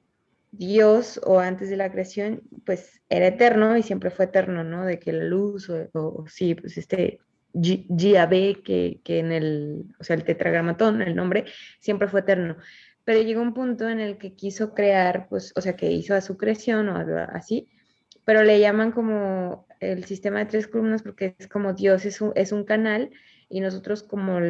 [0.50, 4.84] Dios o antes de la creación, pues era eterno y siempre fue eterno, ¿no?
[4.84, 7.20] De que la luz o, sí, pues este
[7.52, 11.44] GAB que, que en el, o sea, el tetragramatón, el nombre,
[11.78, 12.56] siempre fue eterno.
[13.04, 16.20] Pero llegó un punto en el que quiso crear, pues, o sea, que hizo a
[16.20, 17.68] su creación o algo así,
[18.24, 22.32] pero le llaman como el sistema de tres columnas porque es como Dios es un,
[22.34, 23.10] es un canal
[23.48, 24.40] y nosotros como,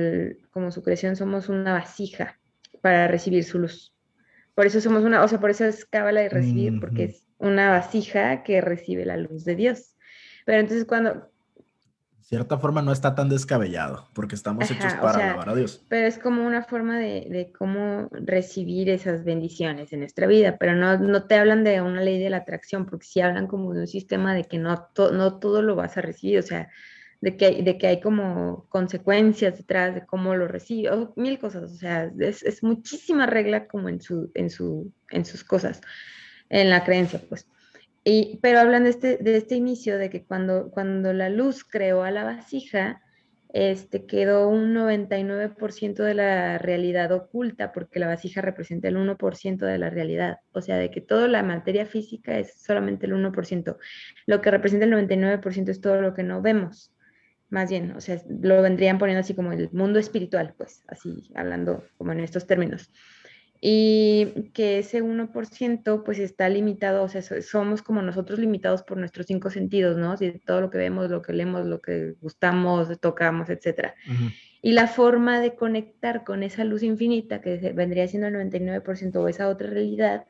[0.52, 2.39] como su creación somos una vasija
[2.80, 3.94] para recibir su luz.
[4.54, 7.70] Por eso somos una, o sea, por eso es cábala de recibir, porque es una
[7.70, 9.96] vasija que recibe la luz de Dios.
[10.44, 11.14] Pero entonces cuando...
[11.14, 15.84] De cierta forma no está tan descabellado, porque estamos hechos para alabar a Dios.
[15.88, 20.76] Pero es como una forma de, de, cómo recibir esas bendiciones en nuestra vida, pero
[20.76, 23.80] no, no te hablan de una ley de la atracción, porque sí hablan como de
[23.80, 26.68] un sistema de que no, no todo lo vas a recibir, o sea,
[27.20, 31.76] de que, de que hay como consecuencias detrás de cómo lo recibe, mil cosas, o
[31.76, 35.80] sea, es, es, muchísima regla como en, su, en, su, en sus cosas,
[36.48, 37.46] en la creencia, pues.
[38.02, 42.02] Y, pero hablan de este, de este inicio, de que cuando, cuando la luz creó
[42.02, 43.02] a la vasija,
[43.52, 49.76] este, quedó un 99% de la realidad oculta, porque la vasija representa el 1% de
[49.76, 50.38] la realidad.
[50.52, 53.76] O sea, de que toda la materia física es solamente el 1%.
[54.26, 56.94] Lo que representa el 99% es todo lo que no vemos
[57.50, 61.84] más bien, o sea, lo vendrían poniendo así como el mundo espiritual, pues, así hablando
[61.98, 62.90] como en estos términos.
[63.60, 69.26] Y que ese 1% pues está limitado, o sea, somos como nosotros limitados por nuestros
[69.26, 70.16] cinco sentidos, ¿no?
[70.16, 73.92] Si todo lo que vemos, lo que leemos, lo que gustamos, tocamos, etc.
[74.62, 79.28] Y la forma de conectar con esa luz infinita, que vendría siendo el 99% o
[79.28, 80.24] esa otra realidad,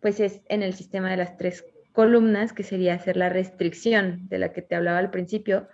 [0.00, 4.38] pues es en el sistema de las tres columnas, que sería hacer la restricción de
[4.38, 5.68] la que te hablaba al principio,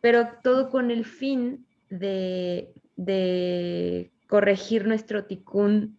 [0.00, 2.72] pero todo con el fin de,
[4.26, 5.98] corregir nuestro ticún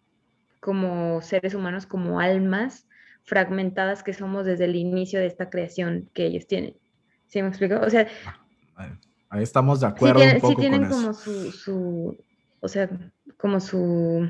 [0.60, 2.86] como seres humanos, como almas
[3.24, 6.76] fragmentadas que somos desde el inicio de esta creación que ellos tienen.
[7.28, 7.76] ¿Sí me explico?
[7.76, 8.08] O sea,
[9.28, 10.20] ahí estamos de acuerdo.
[10.20, 12.16] Sí, un poco tienen como su,
[12.60, 12.88] o sea,
[13.36, 14.28] como su,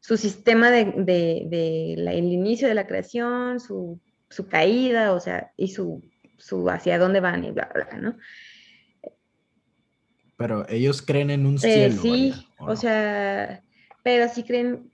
[0.00, 4.00] su sistema de, el inicio de la creación, su,
[4.48, 6.02] caída, o sea, y su,
[6.38, 8.16] su hacia dónde van y bla, bla, ¿no?
[10.36, 12.02] Pero ellos creen en un eh, cielo.
[12.02, 13.62] sí, o, sea,
[14.02, 14.90] pero sí creen,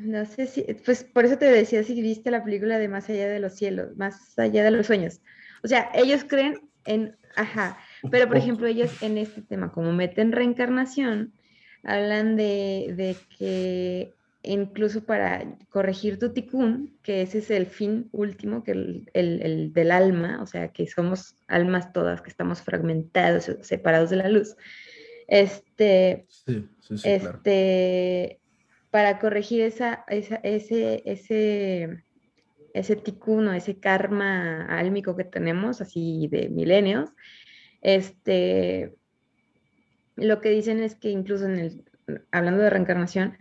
[0.00, 3.28] no sé si, pues por eso te decía si viste la película de Más allá
[3.28, 5.20] de los cielos, Más allá de los sueños.
[5.64, 7.78] O sea, ellos creen en, ajá,
[8.10, 11.32] pero por ejemplo ellos en este tema, como meten reencarnación,
[11.82, 14.14] hablan de, de que
[14.48, 19.90] incluso para corregir tu tikkun, que ese es el fin último, que el, el, del
[19.90, 24.56] alma, o sea, que somos almas todas, que estamos fragmentados, separados de la luz.
[25.26, 26.26] Este,
[27.04, 28.40] este,
[28.90, 32.04] para corregir esa, ese, ese,
[32.72, 37.10] ese tikkun ese karma álmico que tenemos, así de milenios,
[37.82, 38.94] este,
[40.16, 41.84] lo que dicen es que incluso en el,
[42.30, 43.36] hablando de reencarnación,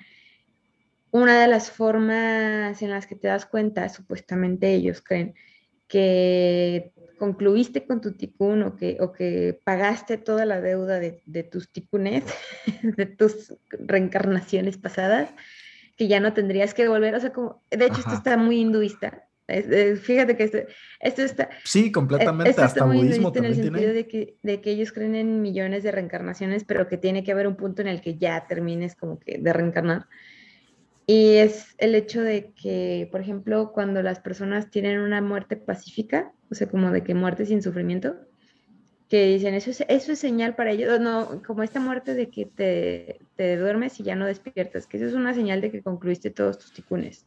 [1.12, 5.36] una de las formas en las que te das cuenta, supuestamente ellos creen,
[5.88, 11.72] que concluiste con tu ticún o que, o que pagaste toda la deuda de, tus
[11.72, 12.24] ticunes,
[12.84, 15.30] de tus reencarnaciones pasadas,
[15.96, 17.16] que ya no tendrías que volver.
[17.16, 19.28] O sea, como, de hecho, esto está muy hinduista.
[20.02, 20.58] fíjate que esto,
[21.00, 21.50] esto, está.
[21.64, 22.52] Sí, completamente.
[22.52, 25.84] Esto hasta muy budismo en el sentido de, que, de que ellos creen en millones
[25.84, 29.20] de reencarnaciones, pero que tiene que haber un punto en el que ya termines como
[29.20, 30.08] que de reencarnar.
[31.10, 36.34] Y es el hecho de que, por ejemplo, cuando las personas tienen una muerte pacífica,
[36.52, 38.18] o sea, como de que muerte sin sufrimiento,
[39.08, 42.46] que dicen, eso es, eso es señal para ellos, no, como esta muerte de que
[42.46, 46.30] te, te duermes y ya no despiertas, que eso es una señal de que concluiste
[46.30, 47.26] todos tus ticunes.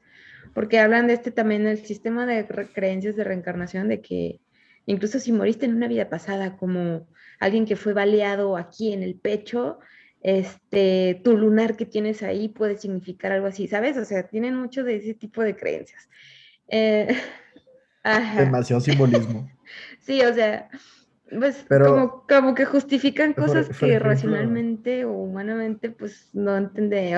[0.53, 4.41] Porque hablan de este también, el sistema de creencias de reencarnación, de que
[4.85, 7.09] incluso si moriste en una vida pasada, como
[7.39, 9.79] alguien que fue baleado aquí en el pecho,
[10.23, 13.97] este, tu lunar que tienes ahí puede significar algo así, ¿sabes?
[13.97, 16.09] O sea, tienen mucho de ese tipo de creencias.
[16.69, 17.09] Eh,
[18.37, 19.51] Demasiado simbolismo.
[20.01, 20.69] sí, o sea,
[21.39, 27.15] pues como, como, que justifican cosas que racionalmente o humanamente pues no entiende,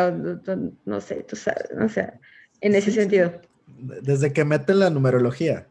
[0.85, 2.21] no, sé, tú sabes, o sea,
[2.61, 3.41] en ese sentido.
[3.67, 5.67] Desde que meten la numerología,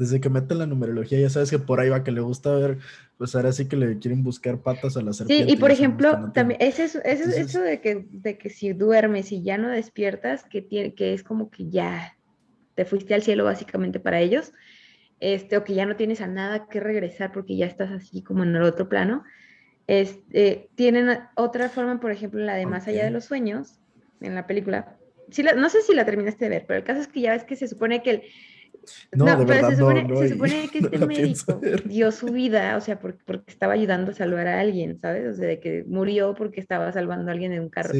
[0.00, 2.78] desde que meten la numerología, ya sabes que por ahí va que le gusta ver
[3.18, 5.44] pues ahora sí que le quieren buscar patas a la serpiente.
[5.44, 9.30] Sí, y por ejemplo, también es eso, es eso de que, de que si duermes
[9.30, 12.16] y ya no despiertas, que, tiene, que es como que ya
[12.76, 14.54] te fuiste al cielo básicamente para ellos,
[15.20, 18.42] este, o que ya no tienes a nada que regresar porque ya estás así como
[18.42, 19.22] en el otro plano.
[19.86, 23.80] Este, tienen otra forma, por ejemplo, la de Más allá de los sueños,
[24.22, 24.96] en la película.
[25.58, 27.54] No sé si la terminaste de ver, pero el caso es que ya ves que
[27.54, 28.22] se supone que el,
[29.12, 33.74] no, pero se, supone, que este médico dio su vida, o sea, porque, porque, estaba
[33.74, 35.26] ayudando a salvar a alguien, ¿sabes?
[35.26, 37.92] O sea, de que murió porque estaba salvando a alguien en un carro.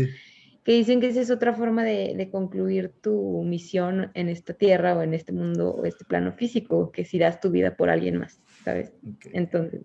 [0.62, 4.94] Que dicen que esa es otra forma de, de, concluir tu misión en esta tierra
[4.94, 8.18] o en este mundo o este plano físico, que si das tu vida por alguien
[8.18, 8.92] más, ¿sabes?
[9.32, 9.80] Entonces.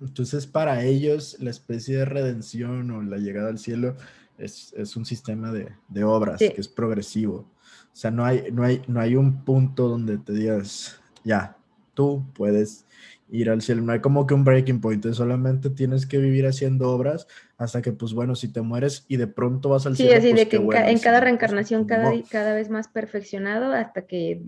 [0.00, 3.96] Entonces, para ellos, la especie de redención o la llegada al cielo
[4.38, 7.48] es, es un sistema de, de obras que es progresivo.
[7.94, 11.56] O sea, no hay, no hay, no hay un punto donde te digas, ya,
[11.94, 12.86] tú puedes
[13.30, 13.82] ir al cielo.
[13.82, 17.92] No hay como que un breaking point, solamente tienes que vivir haciendo obras hasta que,
[17.92, 20.10] pues bueno, si te mueres y de pronto vas al cielo.
[20.10, 24.02] Sí, así pues de que en, cada pues, reencarnación cada, cada vez más perfeccionado hasta
[24.02, 24.42] que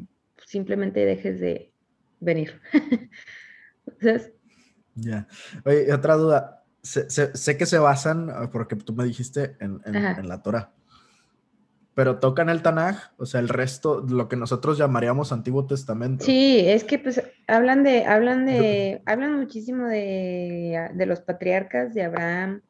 [0.44, 1.70] simplemente dejes de
[2.20, 2.60] venir.
[4.98, 5.28] Ya.
[5.66, 6.64] Oye, otra duda.
[6.80, 10.72] Sé, que se basan, porque tú me dijiste, en, en la Torah
[11.96, 16.26] pero tocan el Tanaj, o sea, el resto, lo que nosotros llamaríamos Antiguo Testamento.
[16.26, 22.02] Sí, es que pues hablan de, hablan de, hablan muchísimo de, de los patriarcas, de
[22.02, 22.60] Abraham,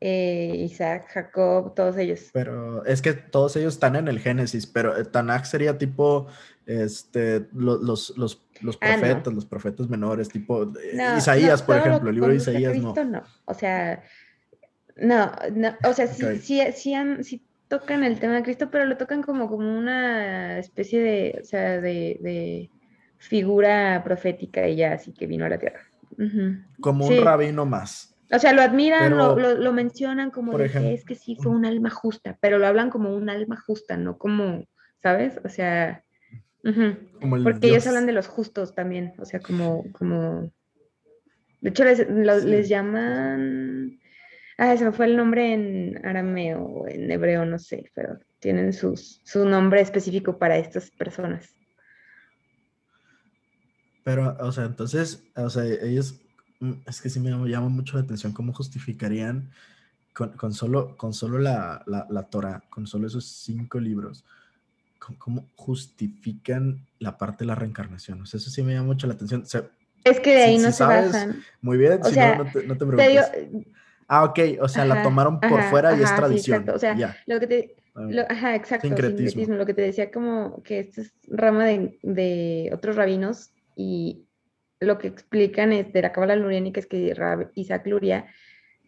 [0.00, 2.28] eh, Isaac, Jacob, todos ellos.
[2.34, 6.26] Pero es que todos ellos están en el Génesis, pero el Tanaj sería tipo,
[6.66, 7.80] este, los,
[8.18, 10.70] los, los, ah, profetas, los profetas menores, tipo
[11.16, 12.92] Isaías, por ejemplo, el libro de Isaías, no.
[13.06, 13.22] no.
[13.46, 14.02] O sea,
[14.94, 18.86] no, no, o sea, sí, sí, sí, han, sí tocan el tema de Cristo, pero
[18.86, 22.70] lo tocan como, como una especie de, o sea, de,
[23.18, 25.80] figura profética y ya, así que vino a la tierra.
[26.80, 28.14] Como un rabino más.
[28.30, 31.90] O sea, lo admiran, lo, mencionan como de que es que sí fue un alma
[31.90, 34.66] justa, pero lo hablan como un alma justa, no como,
[35.02, 35.40] ¿sabes?
[35.44, 36.04] O sea,
[36.62, 40.52] porque ellos hablan de los justos también, o sea, como, como,
[41.60, 43.98] de hecho les, les llaman
[44.60, 48.72] Ah, se me fue el nombre en arameo o en hebreo, no sé, pero tienen
[48.72, 51.54] sus, su nombre específico para estas personas.
[54.02, 56.20] Pero, o sea, entonces, o sea, ellos,
[56.58, 59.48] mm, es que sí me llama mucho la atención cómo justificarían
[60.12, 64.24] con, solo, con solo la, la, Torah, con solo esos cinco libros,
[65.18, 68.22] cómo justifican la parte de la reencarnación.
[68.22, 69.44] O sea, eso sí me llama mucho la atención.
[70.02, 71.44] es que de ahí no se basan.
[71.62, 73.66] Muy bien, si no, no te, no te preocupes.
[74.08, 76.62] Ah, ok, o sea, la tomaron por fuera y es tradición.
[76.62, 76.74] exacto.
[76.74, 77.76] O sea, lo que te,
[78.28, 79.54] ajá, exacto, sincretismo.
[79.54, 84.24] Lo que te decía como que esto es rama de, otros rabinos y
[84.80, 87.14] lo que explican es de la cábala luriánica es que
[87.54, 88.26] Isaac Luria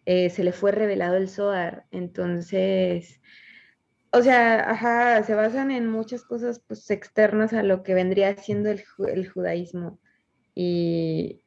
[0.05, 3.21] eh, se le fue revelado el Zohar, entonces,
[4.11, 8.69] o sea, ajá, se basan en muchas cosas pues externas a lo que vendría siendo
[8.69, 9.99] el, el judaísmo
[10.55, 11.40] y,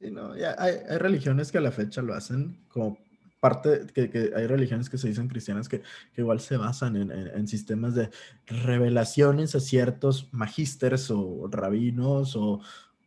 [0.00, 2.98] Sí, no, ya hay, religiones que a la fecha lo hacen como
[3.38, 5.82] parte que, hay religiones que se dicen cristianas que,
[6.16, 8.10] igual se basan en, sistemas de
[8.46, 12.60] revelaciones a ciertos magísteres o rabinos o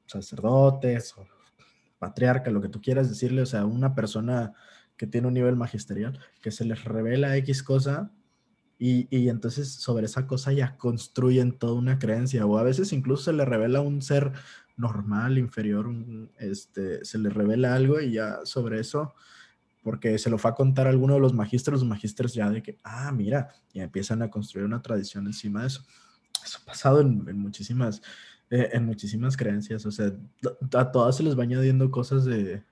[0.06, 1.26] sacerdotes o
[1.98, 4.54] patriarca, lo que tú quieras decirle, o sea, una persona
[4.96, 8.12] que tiene un nivel magisterial, que se les revela X cosa
[8.78, 13.24] y, y, entonces sobre esa cosa ya construyen toda una creencia o a veces incluso
[13.24, 14.34] se le revela un ser
[14.76, 15.90] normal, inferior,
[16.40, 19.14] este, se le revela algo y ya sobre eso
[19.84, 22.78] porque se lo fue a contar a alguno de los magísteres, los ya de que,
[22.84, 25.86] ah, mira, y empiezan a construir una tradición encima de eso.
[26.44, 28.02] Eso ha pasado en, muchísimas,
[28.50, 30.12] eh, en muchísimas creencias, o sea,
[30.74, 32.64] a todas se les va añadiendo cosas de,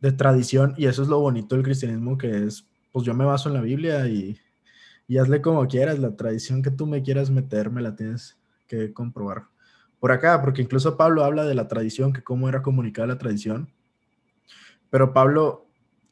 [0.00, 3.48] de, tradición y eso es lo bonito del cristianismo que es, pues yo me baso
[3.48, 4.38] en la Biblia y,
[5.06, 8.92] y hazle como quieras, la tradición que tú me quieras meter me la tienes que
[8.92, 9.51] comprobar
[10.02, 13.72] por acá, porque incluso Pablo habla de la tradición, que cómo era comunicada la tradición,
[14.90, 15.68] pero Pablo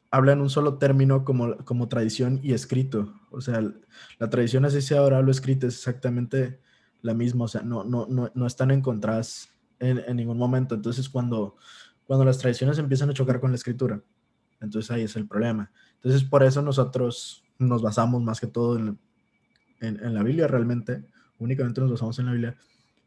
[0.09, 3.13] habla en un solo término como, como tradición y escrito.
[3.31, 3.59] O sea,
[4.17, 6.61] la tradición así sea ahora lo escrito es exactamente
[7.01, 10.73] la misma, o sea, no, no, no, no están encontradas en, en, ningún momento.
[10.73, 11.57] Entonces, cuando,
[12.05, 14.01] cuando las tradiciones empiezan a chocar con la escritura,
[14.61, 15.69] entonces ahí es el problema.
[15.95, 18.97] Entonces, por eso nosotros nos basamos más que todo en,
[19.81, 21.03] en, la Biblia realmente,
[21.39, 22.57] únicamente nos basamos en la Biblia,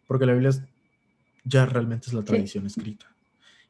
[0.07, 0.51] porque la Biblia
[1.45, 3.07] ya realmente es la tradición escrita.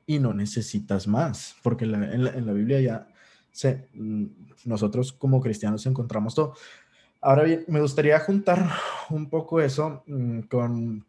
[0.07, 3.09] Y no necesitas más, porque la, en, la, Biblia ya
[3.95, 4.27] Mm,
[4.64, 6.55] nosotros como cristianos encontramos todo.
[7.20, 8.68] Ahora bien, me gustaría juntar
[9.11, 11.05] un poco eso mm, con,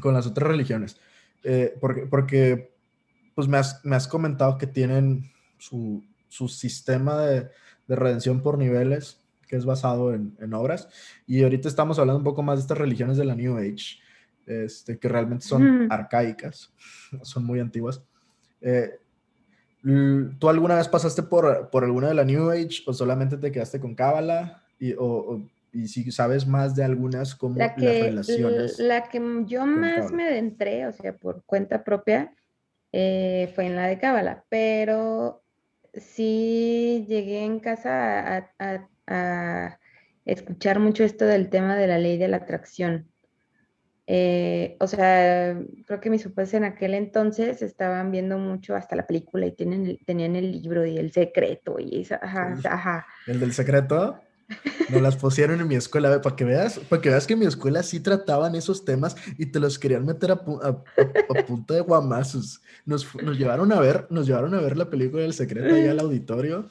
[0.00, 0.96] con las otras religiones,
[1.42, 2.72] eh, porque, porque
[3.34, 7.48] pues me has, me has, comentado que tienen su, su sistema de,
[7.88, 10.88] de, redención por niveles, que es basado en, en, obras,
[11.26, 13.98] y ahorita estamos hablando un poco más de estas religiones de la New Age,
[14.50, 16.72] este, que realmente son arcaicas,
[17.22, 18.02] son muy antiguas.
[18.60, 18.98] Eh,
[20.38, 23.80] ¿Tú alguna vez pasaste por, por alguna de la New Age o solamente te quedaste
[23.80, 24.62] con Cábala?
[24.78, 25.42] Y, o,
[25.72, 28.78] y si sabes más de algunas, como las relaciones?
[28.78, 32.34] La que yo más me adentré, o sea, por cuenta propia,
[32.92, 35.42] eh, fue en la de Cábala, pero
[35.94, 39.78] sí llegué en casa a, a, a
[40.24, 43.09] escuchar mucho esto del tema de la ley de la atracción.
[44.12, 45.56] Eh, o sea,
[45.86, 50.00] creo que mis papás en aquel entonces estaban viendo mucho hasta la película y tienen,
[50.04, 53.06] tenían el libro y el secreto y esa, ajá, ajá.
[53.28, 54.18] ¿El del secreto?
[54.88, 57.46] Nos las pusieron en mi escuela, para que veas, para que veas que en mi
[57.46, 62.60] escuela sí trataban esos temas y te los querían meter a, a, punto de guamazos.
[62.84, 66.00] Nos, nos, llevaron a ver, nos llevaron a ver la película del secreto allá al
[66.00, 66.68] auditorio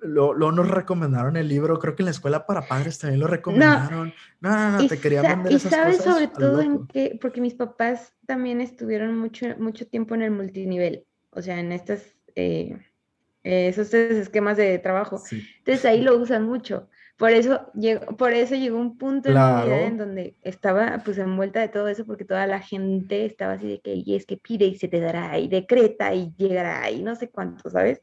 [0.00, 4.12] Luego nos recomendaron el libro, creo que en la escuela para padres también lo recomendaron.
[4.40, 7.54] No, no, no, te quería vender esas Y sabes sobre todo en qué, porque mis
[7.54, 12.78] papás también estuvieron mucho, mucho tiempo en el multinivel, o sea, en estas, eh,
[13.42, 15.20] esos esquemas de trabajo.
[15.30, 16.88] Entonces ahí lo usan mucho.
[17.16, 21.18] Por eso, llegó, por eso llegó un punto en mi vida en donde estaba pues
[21.18, 24.36] envuelta de todo eso, porque toda la gente estaba así de que, y es que
[24.36, 28.00] pide y se te dará, y decreta y llegará, y no sé cuánto, ¿sabes?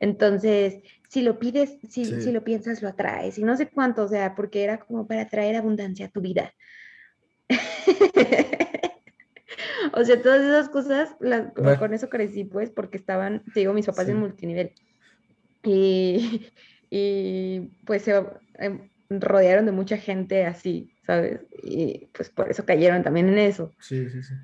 [0.00, 3.38] Entonces, si lo pides, si, si, lo piensas, lo atraes.
[3.38, 6.52] Y no sé cuánto, o sea, porque era como para traer abundancia a tu vida.
[9.94, 11.16] o sea, todas esas cosas,
[11.78, 14.72] con eso crecí, pues, porque estaban, te digo, mis papás en multinivel.
[15.64, 16.46] Y,
[16.90, 18.22] y pues se
[18.58, 21.40] em, rodearon de mucha gente así, ¿sabes?
[21.62, 23.74] Y pues por eso cayeron también en eso.
[23.80, 24.34] Sí, sí, sí.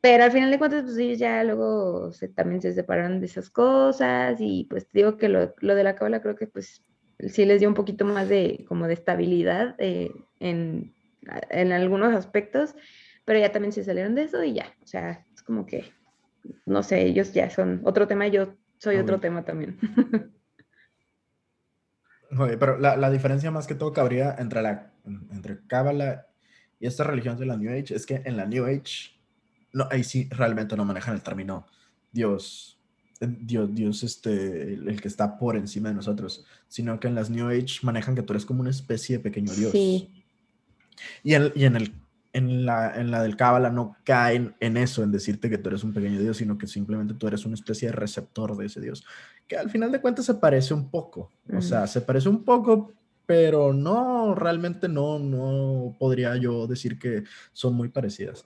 [0.00, 3.50] Pero al final de cuentas, pues ellos ya luego se, también se separaron de esas
[3.50, 6.82] cosas y pues digo que lo, lo de la cábala creo que pues
[7.28, 10.94] sí les dio un poquito más de como de estabilidad eh, en,
[11.50, 12.74] en, algunos aspectos,
[13.26, 15.84] pero ya también se salieron de eso y ya, o sea, es como que,
[16.64, 19.78] no sé, ellos ya son otro tema, yo soy otro tema también.
[22.38, 26.28] Oye, pero la, la, diferencia más que todo cabría entre la entre cábala
[26.78, 29.19] y esta religión de la New Age es que en la New Age
[29.72, 31.66] no, ahí sí realmente no manejan el término
[32.12, 32.78] Dios,
[33.20, 37.30] eh, Dios, Dios este, el, que está por encima de nosotros, sino que en las
[37.30, 39.72] New Age manejan que tú eres como una especie de pequeño Dios.
[39.72, 40.10] Sí.
[41.22, 41.94] Y, en, y en, el,
[42.32, 45.84] en, la, en la del Cábala no caen en eso, en decirte que tú eres
[45.84, 49.04] un pequeño Dios, sino que simplemente tú eres una especie de receptor de ese Dios,
[49.46, 52.92] que al final de cuentas se parece un poco, o sea, se parece un poco,
[53.26, 58.44] pero no, realmente no, no podría yo decir que son muy parecidas.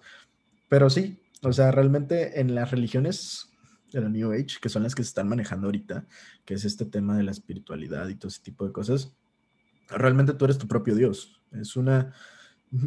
[0.75, 3.49] Pero sí, o sea, realmente en las religiones
[3.93, 6.05] de la New Age, que son las que se están manejando ahorita,
[6.45, 9.15] que es este tema de la espiritualidad y todo ese tipo de cosas,
[9.89, 11.41] realmente tú eres tu propio Dios.
[11.53, 12.13] Es una,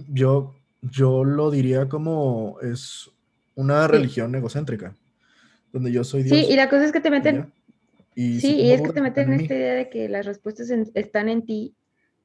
[0.09, 3.09] yo, yo lo diría como es
[3.55, 4.93] una religión egocéntrica,
[5.71, 6.37] donde yo soy Dios.
[6.37, 7.53] Sí, y la cosa es que te meten,
[8.15, 11.29] Y sí, y es que te meten en esta idea de que las respuestas están
[11.29, 11.73] en ti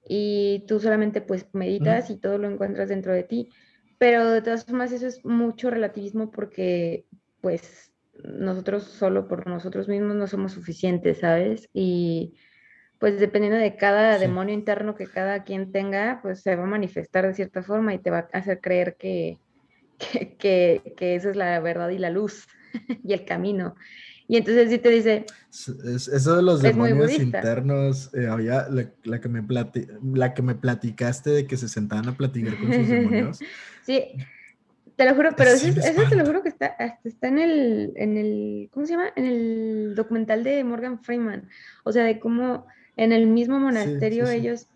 [0.08, 3.48] y tú solamente pues meditas y todo lo encuentras dentro de ti.
[4.03, 7.07] Pero de todas formas eso es mucho relativismo porque
[7.40, 7.92] pues
[8.24, 11.70] nosotros solo por nosotros mismos no somos suficientes, ¿sabes?
[11.72, 12.34] Y
[12.98, 17.28] pues dependiendo de cada demonio interno que cada quien tenga, pues se va a manifestar
[17.28, 19.38] de cierta forma y te va a hacer creer que,
[20.36, 22.48] que, que, esa es la verdad y la luz
[23.05, 23.76] y el camino.
[24.32, 25.26] Y entonces sí te dice...
[25.50, 29.44] Eso de los demonios internos, eh, había la, que me
[30.14, 33.40] la que me platicaste de que se sentaban a platicar con sus demonios.
[33.84, 34.06] sí,
[34.96, 35.68] te lo juro, pero eso,
[36.08, 36.74] te lo juro que está,
[37.04, 39.12] está en el, en el, ¿cómo se llama?
[39.16, 41.50] En el documental de Morgan Freeman.
[41.84, 42.66] O sea, de cómo
[42.96, 44.66] en el mismo monasterio ellos,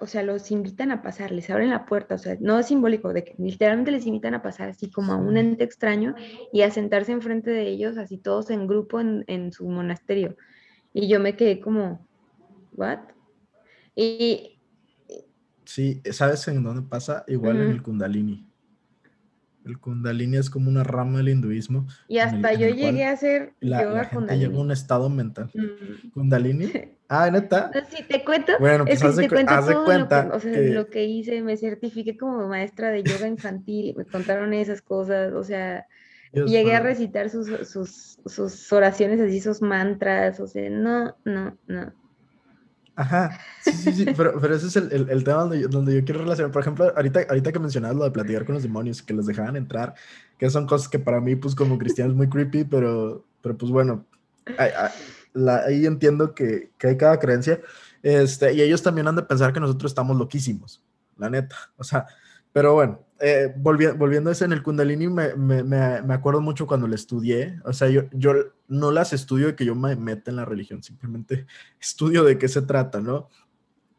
[0.00, 3.12] o sea, los invitan a pasar, les abren la puerta, o sea, no es simbólico,
[3.12, 6.14] de que literalmente les invitan a pasar así como a un ente extraño
[6.52, 10.36] y a sentarse enfrente de ellos, así todos en grupo en, su monasterio.
[10.92, 12.06] Y yo me quedé como,
[12.72, 13.00] ¿what?
[13.94, 14.58] Y...
[15.64, 17.24] Sí, ¿sabes en dónde pasa?
[17.28, 18.47] Igual en el Kundalini.
[19.68, 21.86] El Kundalini es como una rama del hinduismo.
[22.08, 25.50] Y hasta yo llegué a hacer la, yoga la gente llega a un estado mental.
[25.54, 26.10] Mm.
[26.10, 26.72] ¿Kundalini?
[27.10, 27.70] Ah, neta.
[27.88, 30.60] Si te cuento, bueno, pues es que te cuento todo cuenta lo que, o sea,
[30.60, 35.42] lo que hice, me certifiqué como maestra de yoga infantil, me contaron esas cosas, o
[35.42, 35.86] sea,
[36.34, 41.94] llegué a recitar sus, sus, sus oraciones así, sus mantras, o sea, no, no, no.
[42.98, 46.04] Ajá, sí, sí, sí, pero, pero ese es el, el, tema donde yo, donde yo,
[46.04, 46.50] quiero relacionar.
[46.50, 49.54] Por ejemplo, ahorita, ahorita que mencionabas lo de platicar con los demonios, que los dejaban
[49.54, 49.94] entrar,
[50.36, 53.70] que son cosas que para mí, pues como cristiano es muy creepy, pero, pero pues
[53.70, 54.04] bueno,
[54.58, 57.60] ahí entiendo que, que, hay cada creencia.
[58.02, 60.82] Este, y ellos también han de pensar que nosotros estamos loquísimos,
[61.18, 61.54] la neta.
[61.76, 62.04] O sea,
[62.52, 66.86] pero bueno, eh, volviendo a eso en el Kundalini, me, me, me, acuerdo mucho cuando
[66.86, 67.58] lo estudié.
[67.64, 68.32] O sea, yo, yo
[68.68, 71.46] no las estudio de que yo me meta en la religión, simplemente
[71.80, 73.28] estudio de qué se trata, ¿no?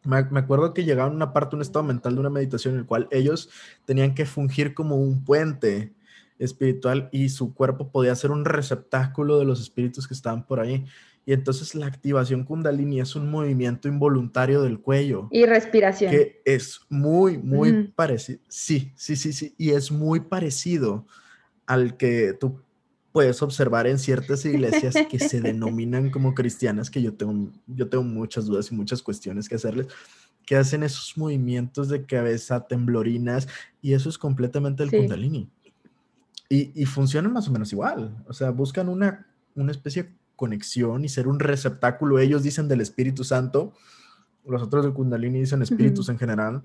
[0.03, 2.81] Me, me acuerdo que llegaban a una parte, un estado mental de una meditación en
[2.81, 3.49] el cual ellos
[3.85, 5.93] tenían que fungir como un puente
[6.39, 10.85] espiritual y su cuerpo podía ser un receptáculo de los espíritus que estaban por ahí.
[11.29, 15.27] Y entonces la activación kundalini es un movimiento involuntario del cuello.
[15.29, 16.09] Y respiración.
[16.09, 18.39] Que es muy, muy parecido.
[18.47, 19.53] Sí, sí, sí, sí.
[19.55, 21.05] Y es muy parecido
[21.67, 22.63] al que tú
[23.11, 28.05] puedes observar en ciertas iglesias que se denominan como cristianas, que yo tengo, yo tengo
[28.05, 29.85] muchas dudas y muchas cuestiones que hacerles,
[30.47, 33.47] que hacen esos movimientos de cabeza temblorinas
[33.83, 35.47] y eso es completamente el kundalini.
[36.49, 38.17] Y, y funcionan más o menos igual.
[38.27, 42.17] O sea, buscan una, una especie de conexión y ser un receptáculo.
[42.17, 43.73] Ellos dicen del Espíritu Santo,
[44.45, 46.63] los otros de Kundalini dicen espíritus en general,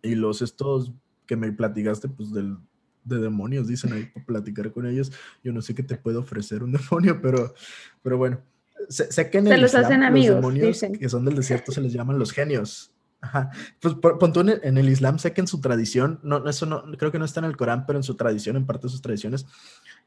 [0.00, 0.92] y los estos
[1.26, 2.56] que me platicaste, pues del,
[3.02, 5.10] de demonios, dicen ahí, para platicar con ellos.
[5.42, 7.52] Yo no sé qué te puede ofrecer un demonio, pero,
[8.00, 8.40] pero bueno.
[8.88, 12.18] Sé, que en el los Islam, los demonios que son del desierto se les llaman
[12.18, 12.92] los genios.
[13.22, 13.50] Ajá.
[13.80, 17.10] Pues pon tú en el, Islam, sé que en su tradición, no, eso no, creo
[17.10, 19.46] que no está en el Corán, pero en su tradición, en parte de sus tradiciones,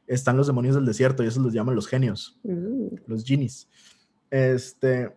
[0.08, 2.96] están los demonios del desierto y esos los llaman los genios, mm.
[3.06, 3.68] los genies.
[4.30, 5.14] Este,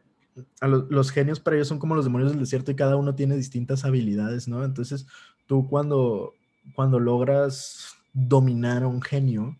[0.62, 3.84] los, genios para ellos son como los demonios del desierto y cada uno tiene distintas
[3.86, 4.64] habilidades, ¿no?
[4.64, 5.08] Entonces,
[5.48, 6.34] tú cuando,
[6.76, 9.58] cuando logras dominar a un genio,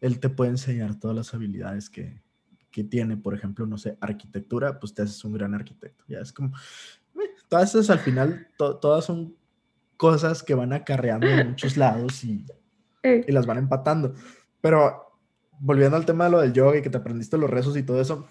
[0.00, 2.20] él te puede enseñar todas las habilidades que,
[2.70, 6.04] que tiene, por ejemplo, no sé, arquitectura, pues te haces un gran arquitecto.
[6.08, 6.56] Ya es como,
[7.16, 9.36] eh, todas esas al final, todas son
[9.96, 12.44] cosas que van acarreando en muchos lados y,
[13.04, 14.14] y las van empatando.
[14.62, 15.18] Pero
[15.58, 18.00] volviendo al tema de lo del yoga y que te aprendiste los rezos y todo
[18.00, 18.26] eso,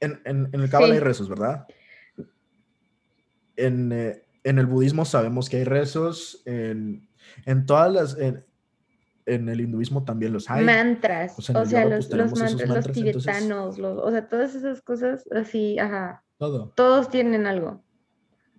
[0.00, 1.66] en, en, el Kabbalah hay rezos, ¿verdad?
[3.56, 7.08] En, eh, en, el budismo sabemos que hay rezos, en,
[7.44, 8.18] en todas las...
[8.18, 8.44] En,
[9.26, 10.66] el hinduismo también los hay.
[10.66, 15.24] Mantras, pues o sea, los, los, mantras, los tibetanos, los, o sea, todas esas cosas
[15.32, 16.22] así, ajá.
[16.36, 16.74] Todo.
[16.76, 17.82] Todos tienen algo.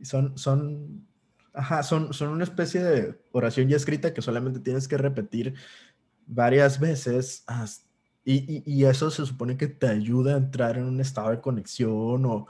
[0.01, 1.05] Son, son,
[1.53, 5.53] ajá, son, son una especie de oración ya escrita que solamente tienes que repetir
[6.27, 7.45] varias veces
[8.23, 12.25] y, y, eso se supone que te ayuda a entrar en un estado de conexión
[12.25, 12.47] o,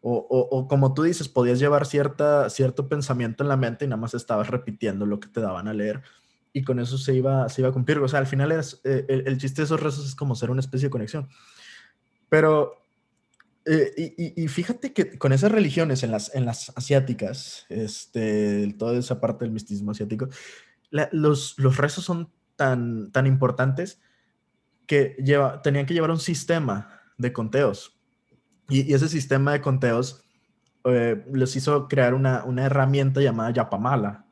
[0.00, 4.00] o, o, como tú dices, podías llevar cierta, cierto pensamiento en la mente y nada
[4.00, 6.02] más estabas repitiendo lo que te daban a leer
[6.52, 7.98] y con eso se iba, se iba a cumplir.
[7.98, 10.60] O sea, al final es, eh, el, chiste de esos rezos es como ser una
[10.60, 11.28] especie de conexión.
[12.28, 12.82] Pero,
[13.64, 18.98] eh, y, y, fíjate que con esas religiones en las, en las asiáticas, este, toda
[18.98, 20.28] esa parte del misticismo asiático,
[21.12, 24.00] los, los rezos son tan, tan importantes
[24.86, 27.96] que lleva, tenían que llevar un sistema de conteos.
[28.68, 30.24] Y, ese sistema de conteos
[30.84, 34.26] eh, les hizo crear una, una, herramienta llamada Yapamala.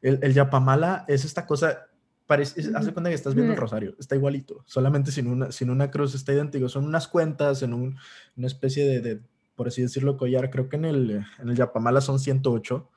[0.00, 1.88] El, el Yapamala es esta cosa
[2.26, 5.90] parece, hace cuenta que estás viendo el rosario, está igualito, solamente sin una, sin una
[5.90, 7.98] cruz está idéntico, son unas cuentas en un,
[8.36, 9.20] una especie de, de,
[9.54, 12.88] por así decirlo, collar, creo que en el, en el Yapamala son 108,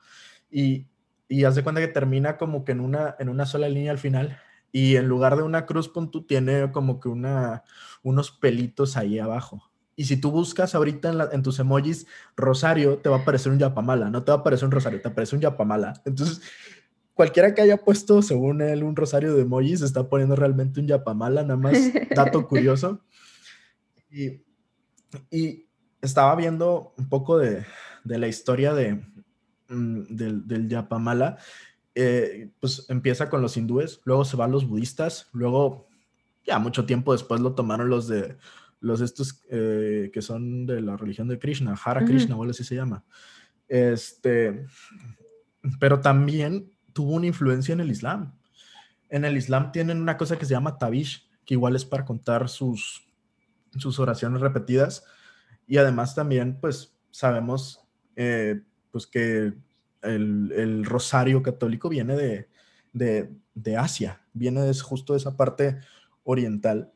[0.50, 0.86] y,
[1.28, 4.38] y hace cuenta que termina como que en una, en una sola línea al final,
[4.72, 7.64] y en lugar de una cruz, punto, tiene como que una,
[8.02, 9.70] unos pelitos ahí abajo.
[9.96, 12.06] Y si tú buscas ahorita en, en, tus emojis
[12.36, 15.08] Rosario, te va a aparecer un Yapamala, no te va a aparecer un Rosario, te
[15.08, 16.00] aparece un Yapamala.
[16.04, 16.40] Entonces,
[17.18, 21.42] cualquiera que haya puesto, según él, un rosario de emojis, está poniendo realmente un yapamala,
[21.42, 21.72] nada más
[22.14, 23.00] dato curioso.
[24.08, 24.44] Y,
[25.28, 25.66] y,
[26.00, 27.66] estaba viendo un poco de,
[28.04, 29.04] de la historia de,
[29.68, 31.38] mm, del, del, yapamala.
[32.00, 35.88] Eh, pues empieza con los hindúes, luego se van los budistas, luego
[36.46, 38.36] ya mucho tiempo después lo tomaron los de
[38.78, 42.76] los estos eh, que son de la religión de Krishna, Hara Krishna, o así se
[42.76, 43.04] llama.
[43.66, 44.64] Este,
[45.80, 48.32] pero también tuvo una influencia en el Islam.
[49.08, 52.48] En el Islam tienen una cosa que se llama tabish, que igual es para contar
[52.48, 53.08] sus,
[53.76, 55.04] sus oraciones repetidas.
[55.66, 57.80] Y además también, pues, sabemos
[58.14, 59.54] eh, pues que
[60.02, 62.48] el, el, rosario católico viene de,
[62.92, 65.78] de, de, Asia, viene de justo de esa parte
[66.24, 66.92] oriental.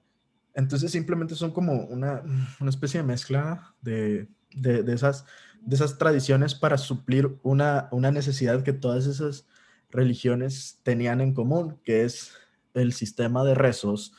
[0.55, 2.23] Entonces simplemente son como una,
[2.61, 5.25] una especie de mezcla de, de, esas,
[5.61, 9.47] de esas tradiciones para suplir una, una necesidad que todas esas
[9.91, 12.33] religiones tenían en común, que es
[12.75, 14.15] el sistema de rezos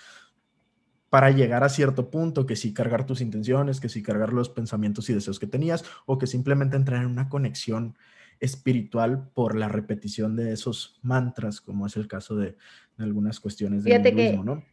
[1.09, 5.11] para llegar a cierto punto, que si cargar tus intenciones, que si cargar los pensamientos
[5.11, 7.95] y deseos que tenías, o que simplemente entrar en una conexión
[8.43, 12.57] espiritual por la repetición de esos mantras, como es el caso de,
[12.97, 14.63] de algunas cuestiones del hinduismo, ¿no?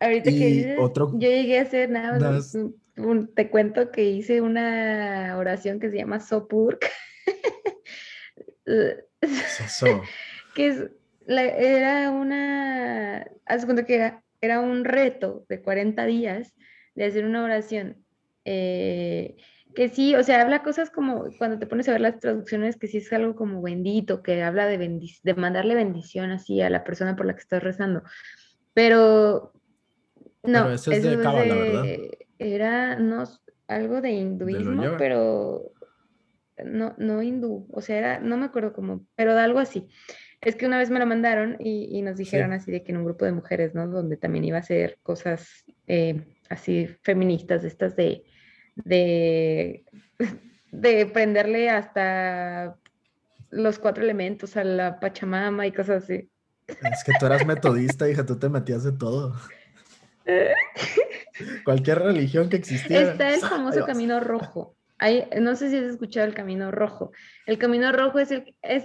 [0.00, 2.40] Ahorita que otro, yo llegué a hacer nada,
[3.34, 6.90] te cuento que hice una oración que se llama Sopurk.
[8.66, 10.02] ¿Qué es eso?
[10.56, 10.90] que es,
[11.28, 16.56] era una, haz cuenta que era, era un reto de 40 días
[16.96, 18.04] de hacer una oración.
[18.44, 19.36] Eh,
[19.74, 22.88] que sí, o sea, habla cosas como cuando te pones a ver las traducciones, que
[22.88, 27.16] sí es algo como bendito, que habla de, de mandarle bendición así a la persona
[27.16, 28.02] por la que estás rezando.
[28.74, 29.52] Pero
[30.42, 31.84] no, pero es de Kabbalah, ¿verdad?
[32.38, 33.24] Era no,
[33.68, 35.72] algo de hinduismo, pero
[36.64, 39.88] no, no hindú, o sea, era, no me acuerdo cómo, pero de algo así.
[40.40, 43.04] Es que una vez me lo mandaron y, nos dijeron así de que en un
[43.04, 43.86] grupo de mujeres, ¿no?
[43.86, 48.24] Donde también iba a ser cosas eh, así feministas, estas de,
[48.76, 49.84] de,
[50.72, 52.76] de prenderle hasta
[53.50, 56.28] los cuatro elementos a la Pachamama y cosas así.
[56.66, 59.34] Es que tú eras metodista, hija, tú te metías de todo.
[61.64, 63.12] Cualquier religión que existiera.
[63.12, 64.76] Está el famoso camino rojo
[65.40, 67.12] no sé si has escuchado el Camino Rojo.
[67.46, 68.84] El Camino Rojo es el, es,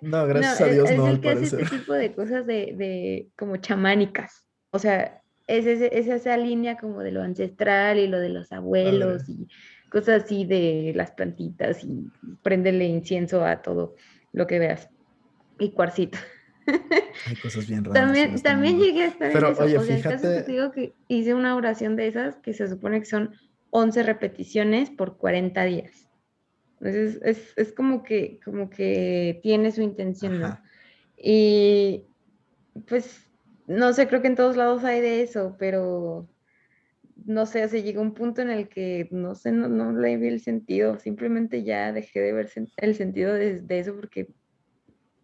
[0.00, 3.28] no, gracias a Dios, es, no, el que hace este tipo de cosas de, de
[3.36, 4.46] como chamánicas.
[4.70, 9.28] O sea, es, es, esa línea como de lo ancestral y lo de los abuelos
[9.28, 9.48] y
[9.90, 12.10] cosas así de las plantitas y
[12.42, 13.94] prenderle incienso a todo
[14.32, 14.88] lo que veas.
[15.58, 16.18] Y cuarcito.
[17.26, 18.02] Hay cosas bien raras.
[18.02, 19.64] También, también llegué a estar Pero, en eso.
[19.64, 20.14] Oye, o sea, fíjate...
[20.14, 23.06] el caso que te digo que hice una oración de esas que se supone que
[23.06, 23.34] son
[23.70, 26.08] 11 repeticiones por 40 días.
[26.80, 30.58] Entonces es, es como, que, como que tiene su intención, ¿no?
[31.16, 32.04] Y
[32.88, 33.24] pues,
[33.66, 36.28] no sé, creo que en todos lados hay de eso, pero
[37.24, 40.28] no sé, se llegó un punto en el que no sé, no, no le vi
[40.28, 44.28] el sentido, simplemente ya dejé de ver el sentido de, eso porque,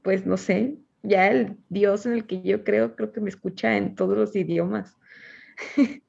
[0.03, 3.77] pues no sé, ya el Dios en el que yo creo, creo que me escucha
[3.77, 4.97] en todos los idiomas.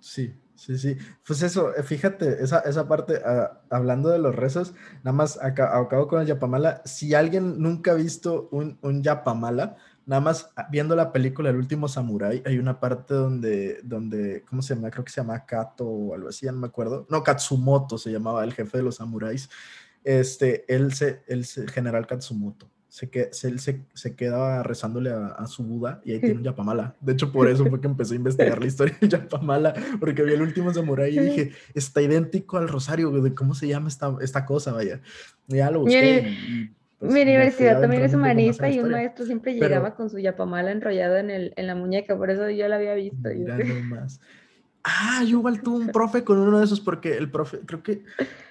[0.00, 0.98] Sí, Sí, sí.
[1.24, 4.74] Pues eso, eh, fíjate, esa, esa parte, uh, hablando de los rezos,
[5.04, 6.82] nada más acá, acabo con el Yapamala.
[6.84, 9.76] Si alguien nunca ha visto un, un Yapamala,
[10.08, 14.74] nada más viendo la película El último Samurai, hay una parte donde, donde, ¿cómo se
[14.74, 14.90] llama?
[14.90, 17.06] Creo que se llama Kato o algo así, ya no me acuerdo.
[17.10, 19.50] No, Katsumoto se llamaba el jefe de los samuráis.
[20.02, 25.62] Este, él se, el general Katsumoto se, que, se, se, se quedaba rezándole a, su
[25.62, 26.96] Buda y ahí tiene un Yapamala.
[27.02, 30.32] De hecho, por eso fue que empecé a investigar la historia del Yapamala, porque vi
[30.32, 34.46] el último Samurai y dije, está idéntico al rosario, de cómo se llama esta, esta
[34.46, 35.02] cosa, vaya.
[35.48, 36.72] ya lo busqué.
[36.98, 41.16] Pues, mi universidad también es humanista y un maestro siempre llegaba con su yapamala enrollado
[41.16, 43.28] en, el, en la muñeca, por eso yo la había visto.
[44.84, 48.04] Ah, yo igual tuve un profe con uno de esos porque el profe, creo que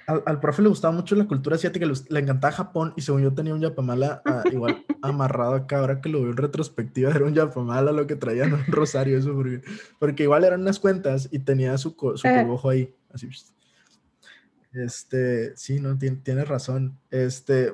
[0.05, 3.55] al, profe le gustaba mucho la cultura asiática, le, encantaba Japón y según yo tenía
[3.55, 7.91] un yapamala ah, igual amarrado acá, ahora que lo veo en retrospectiva era un yapamala
[7.91, 9.61] lo que traía, no un rosario, eso porque,
[9.99, 13.29] porque igual eran unas cuentas y tenía su, su cogojo ahí, así.
[14.73, 16.99] Este, sí, no, tiene, tienes razón.
[17.09, 17.73] Este,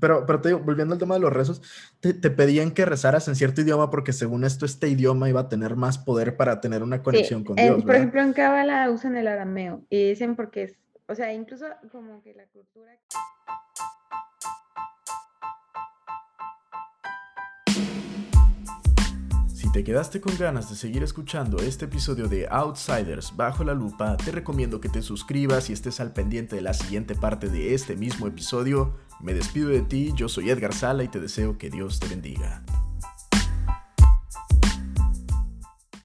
[0.00, 1.62] Pero, pero te digo, volviendo al tema de los rezos,
[2.00, 5.76] te, pedían que rezaras en cierto idioma porque según esto este idioma iba a tener
[5.76, 7.84] más poder para tener una conexión con Dios.
[7.84, 10.76] por ejemplo, en Kabbalah usan el arameo y dicen porque es,
[11.08, 12.92] o sea, incluso como que la cultura...
[19.76, 24.30] te quedaste con ganas de seguir escuchando este episodio de Outsiders bajo la lupa, te
[24.32, 28.26] recomiendo que te suscribas y estés al pendiente de la siguiente parte de este mismo
[28.26, 28.94] episodio.
[29.20, 32.64] Me despido de ti, yo soy Edgar Sala y te deseo que Dios te bendiga.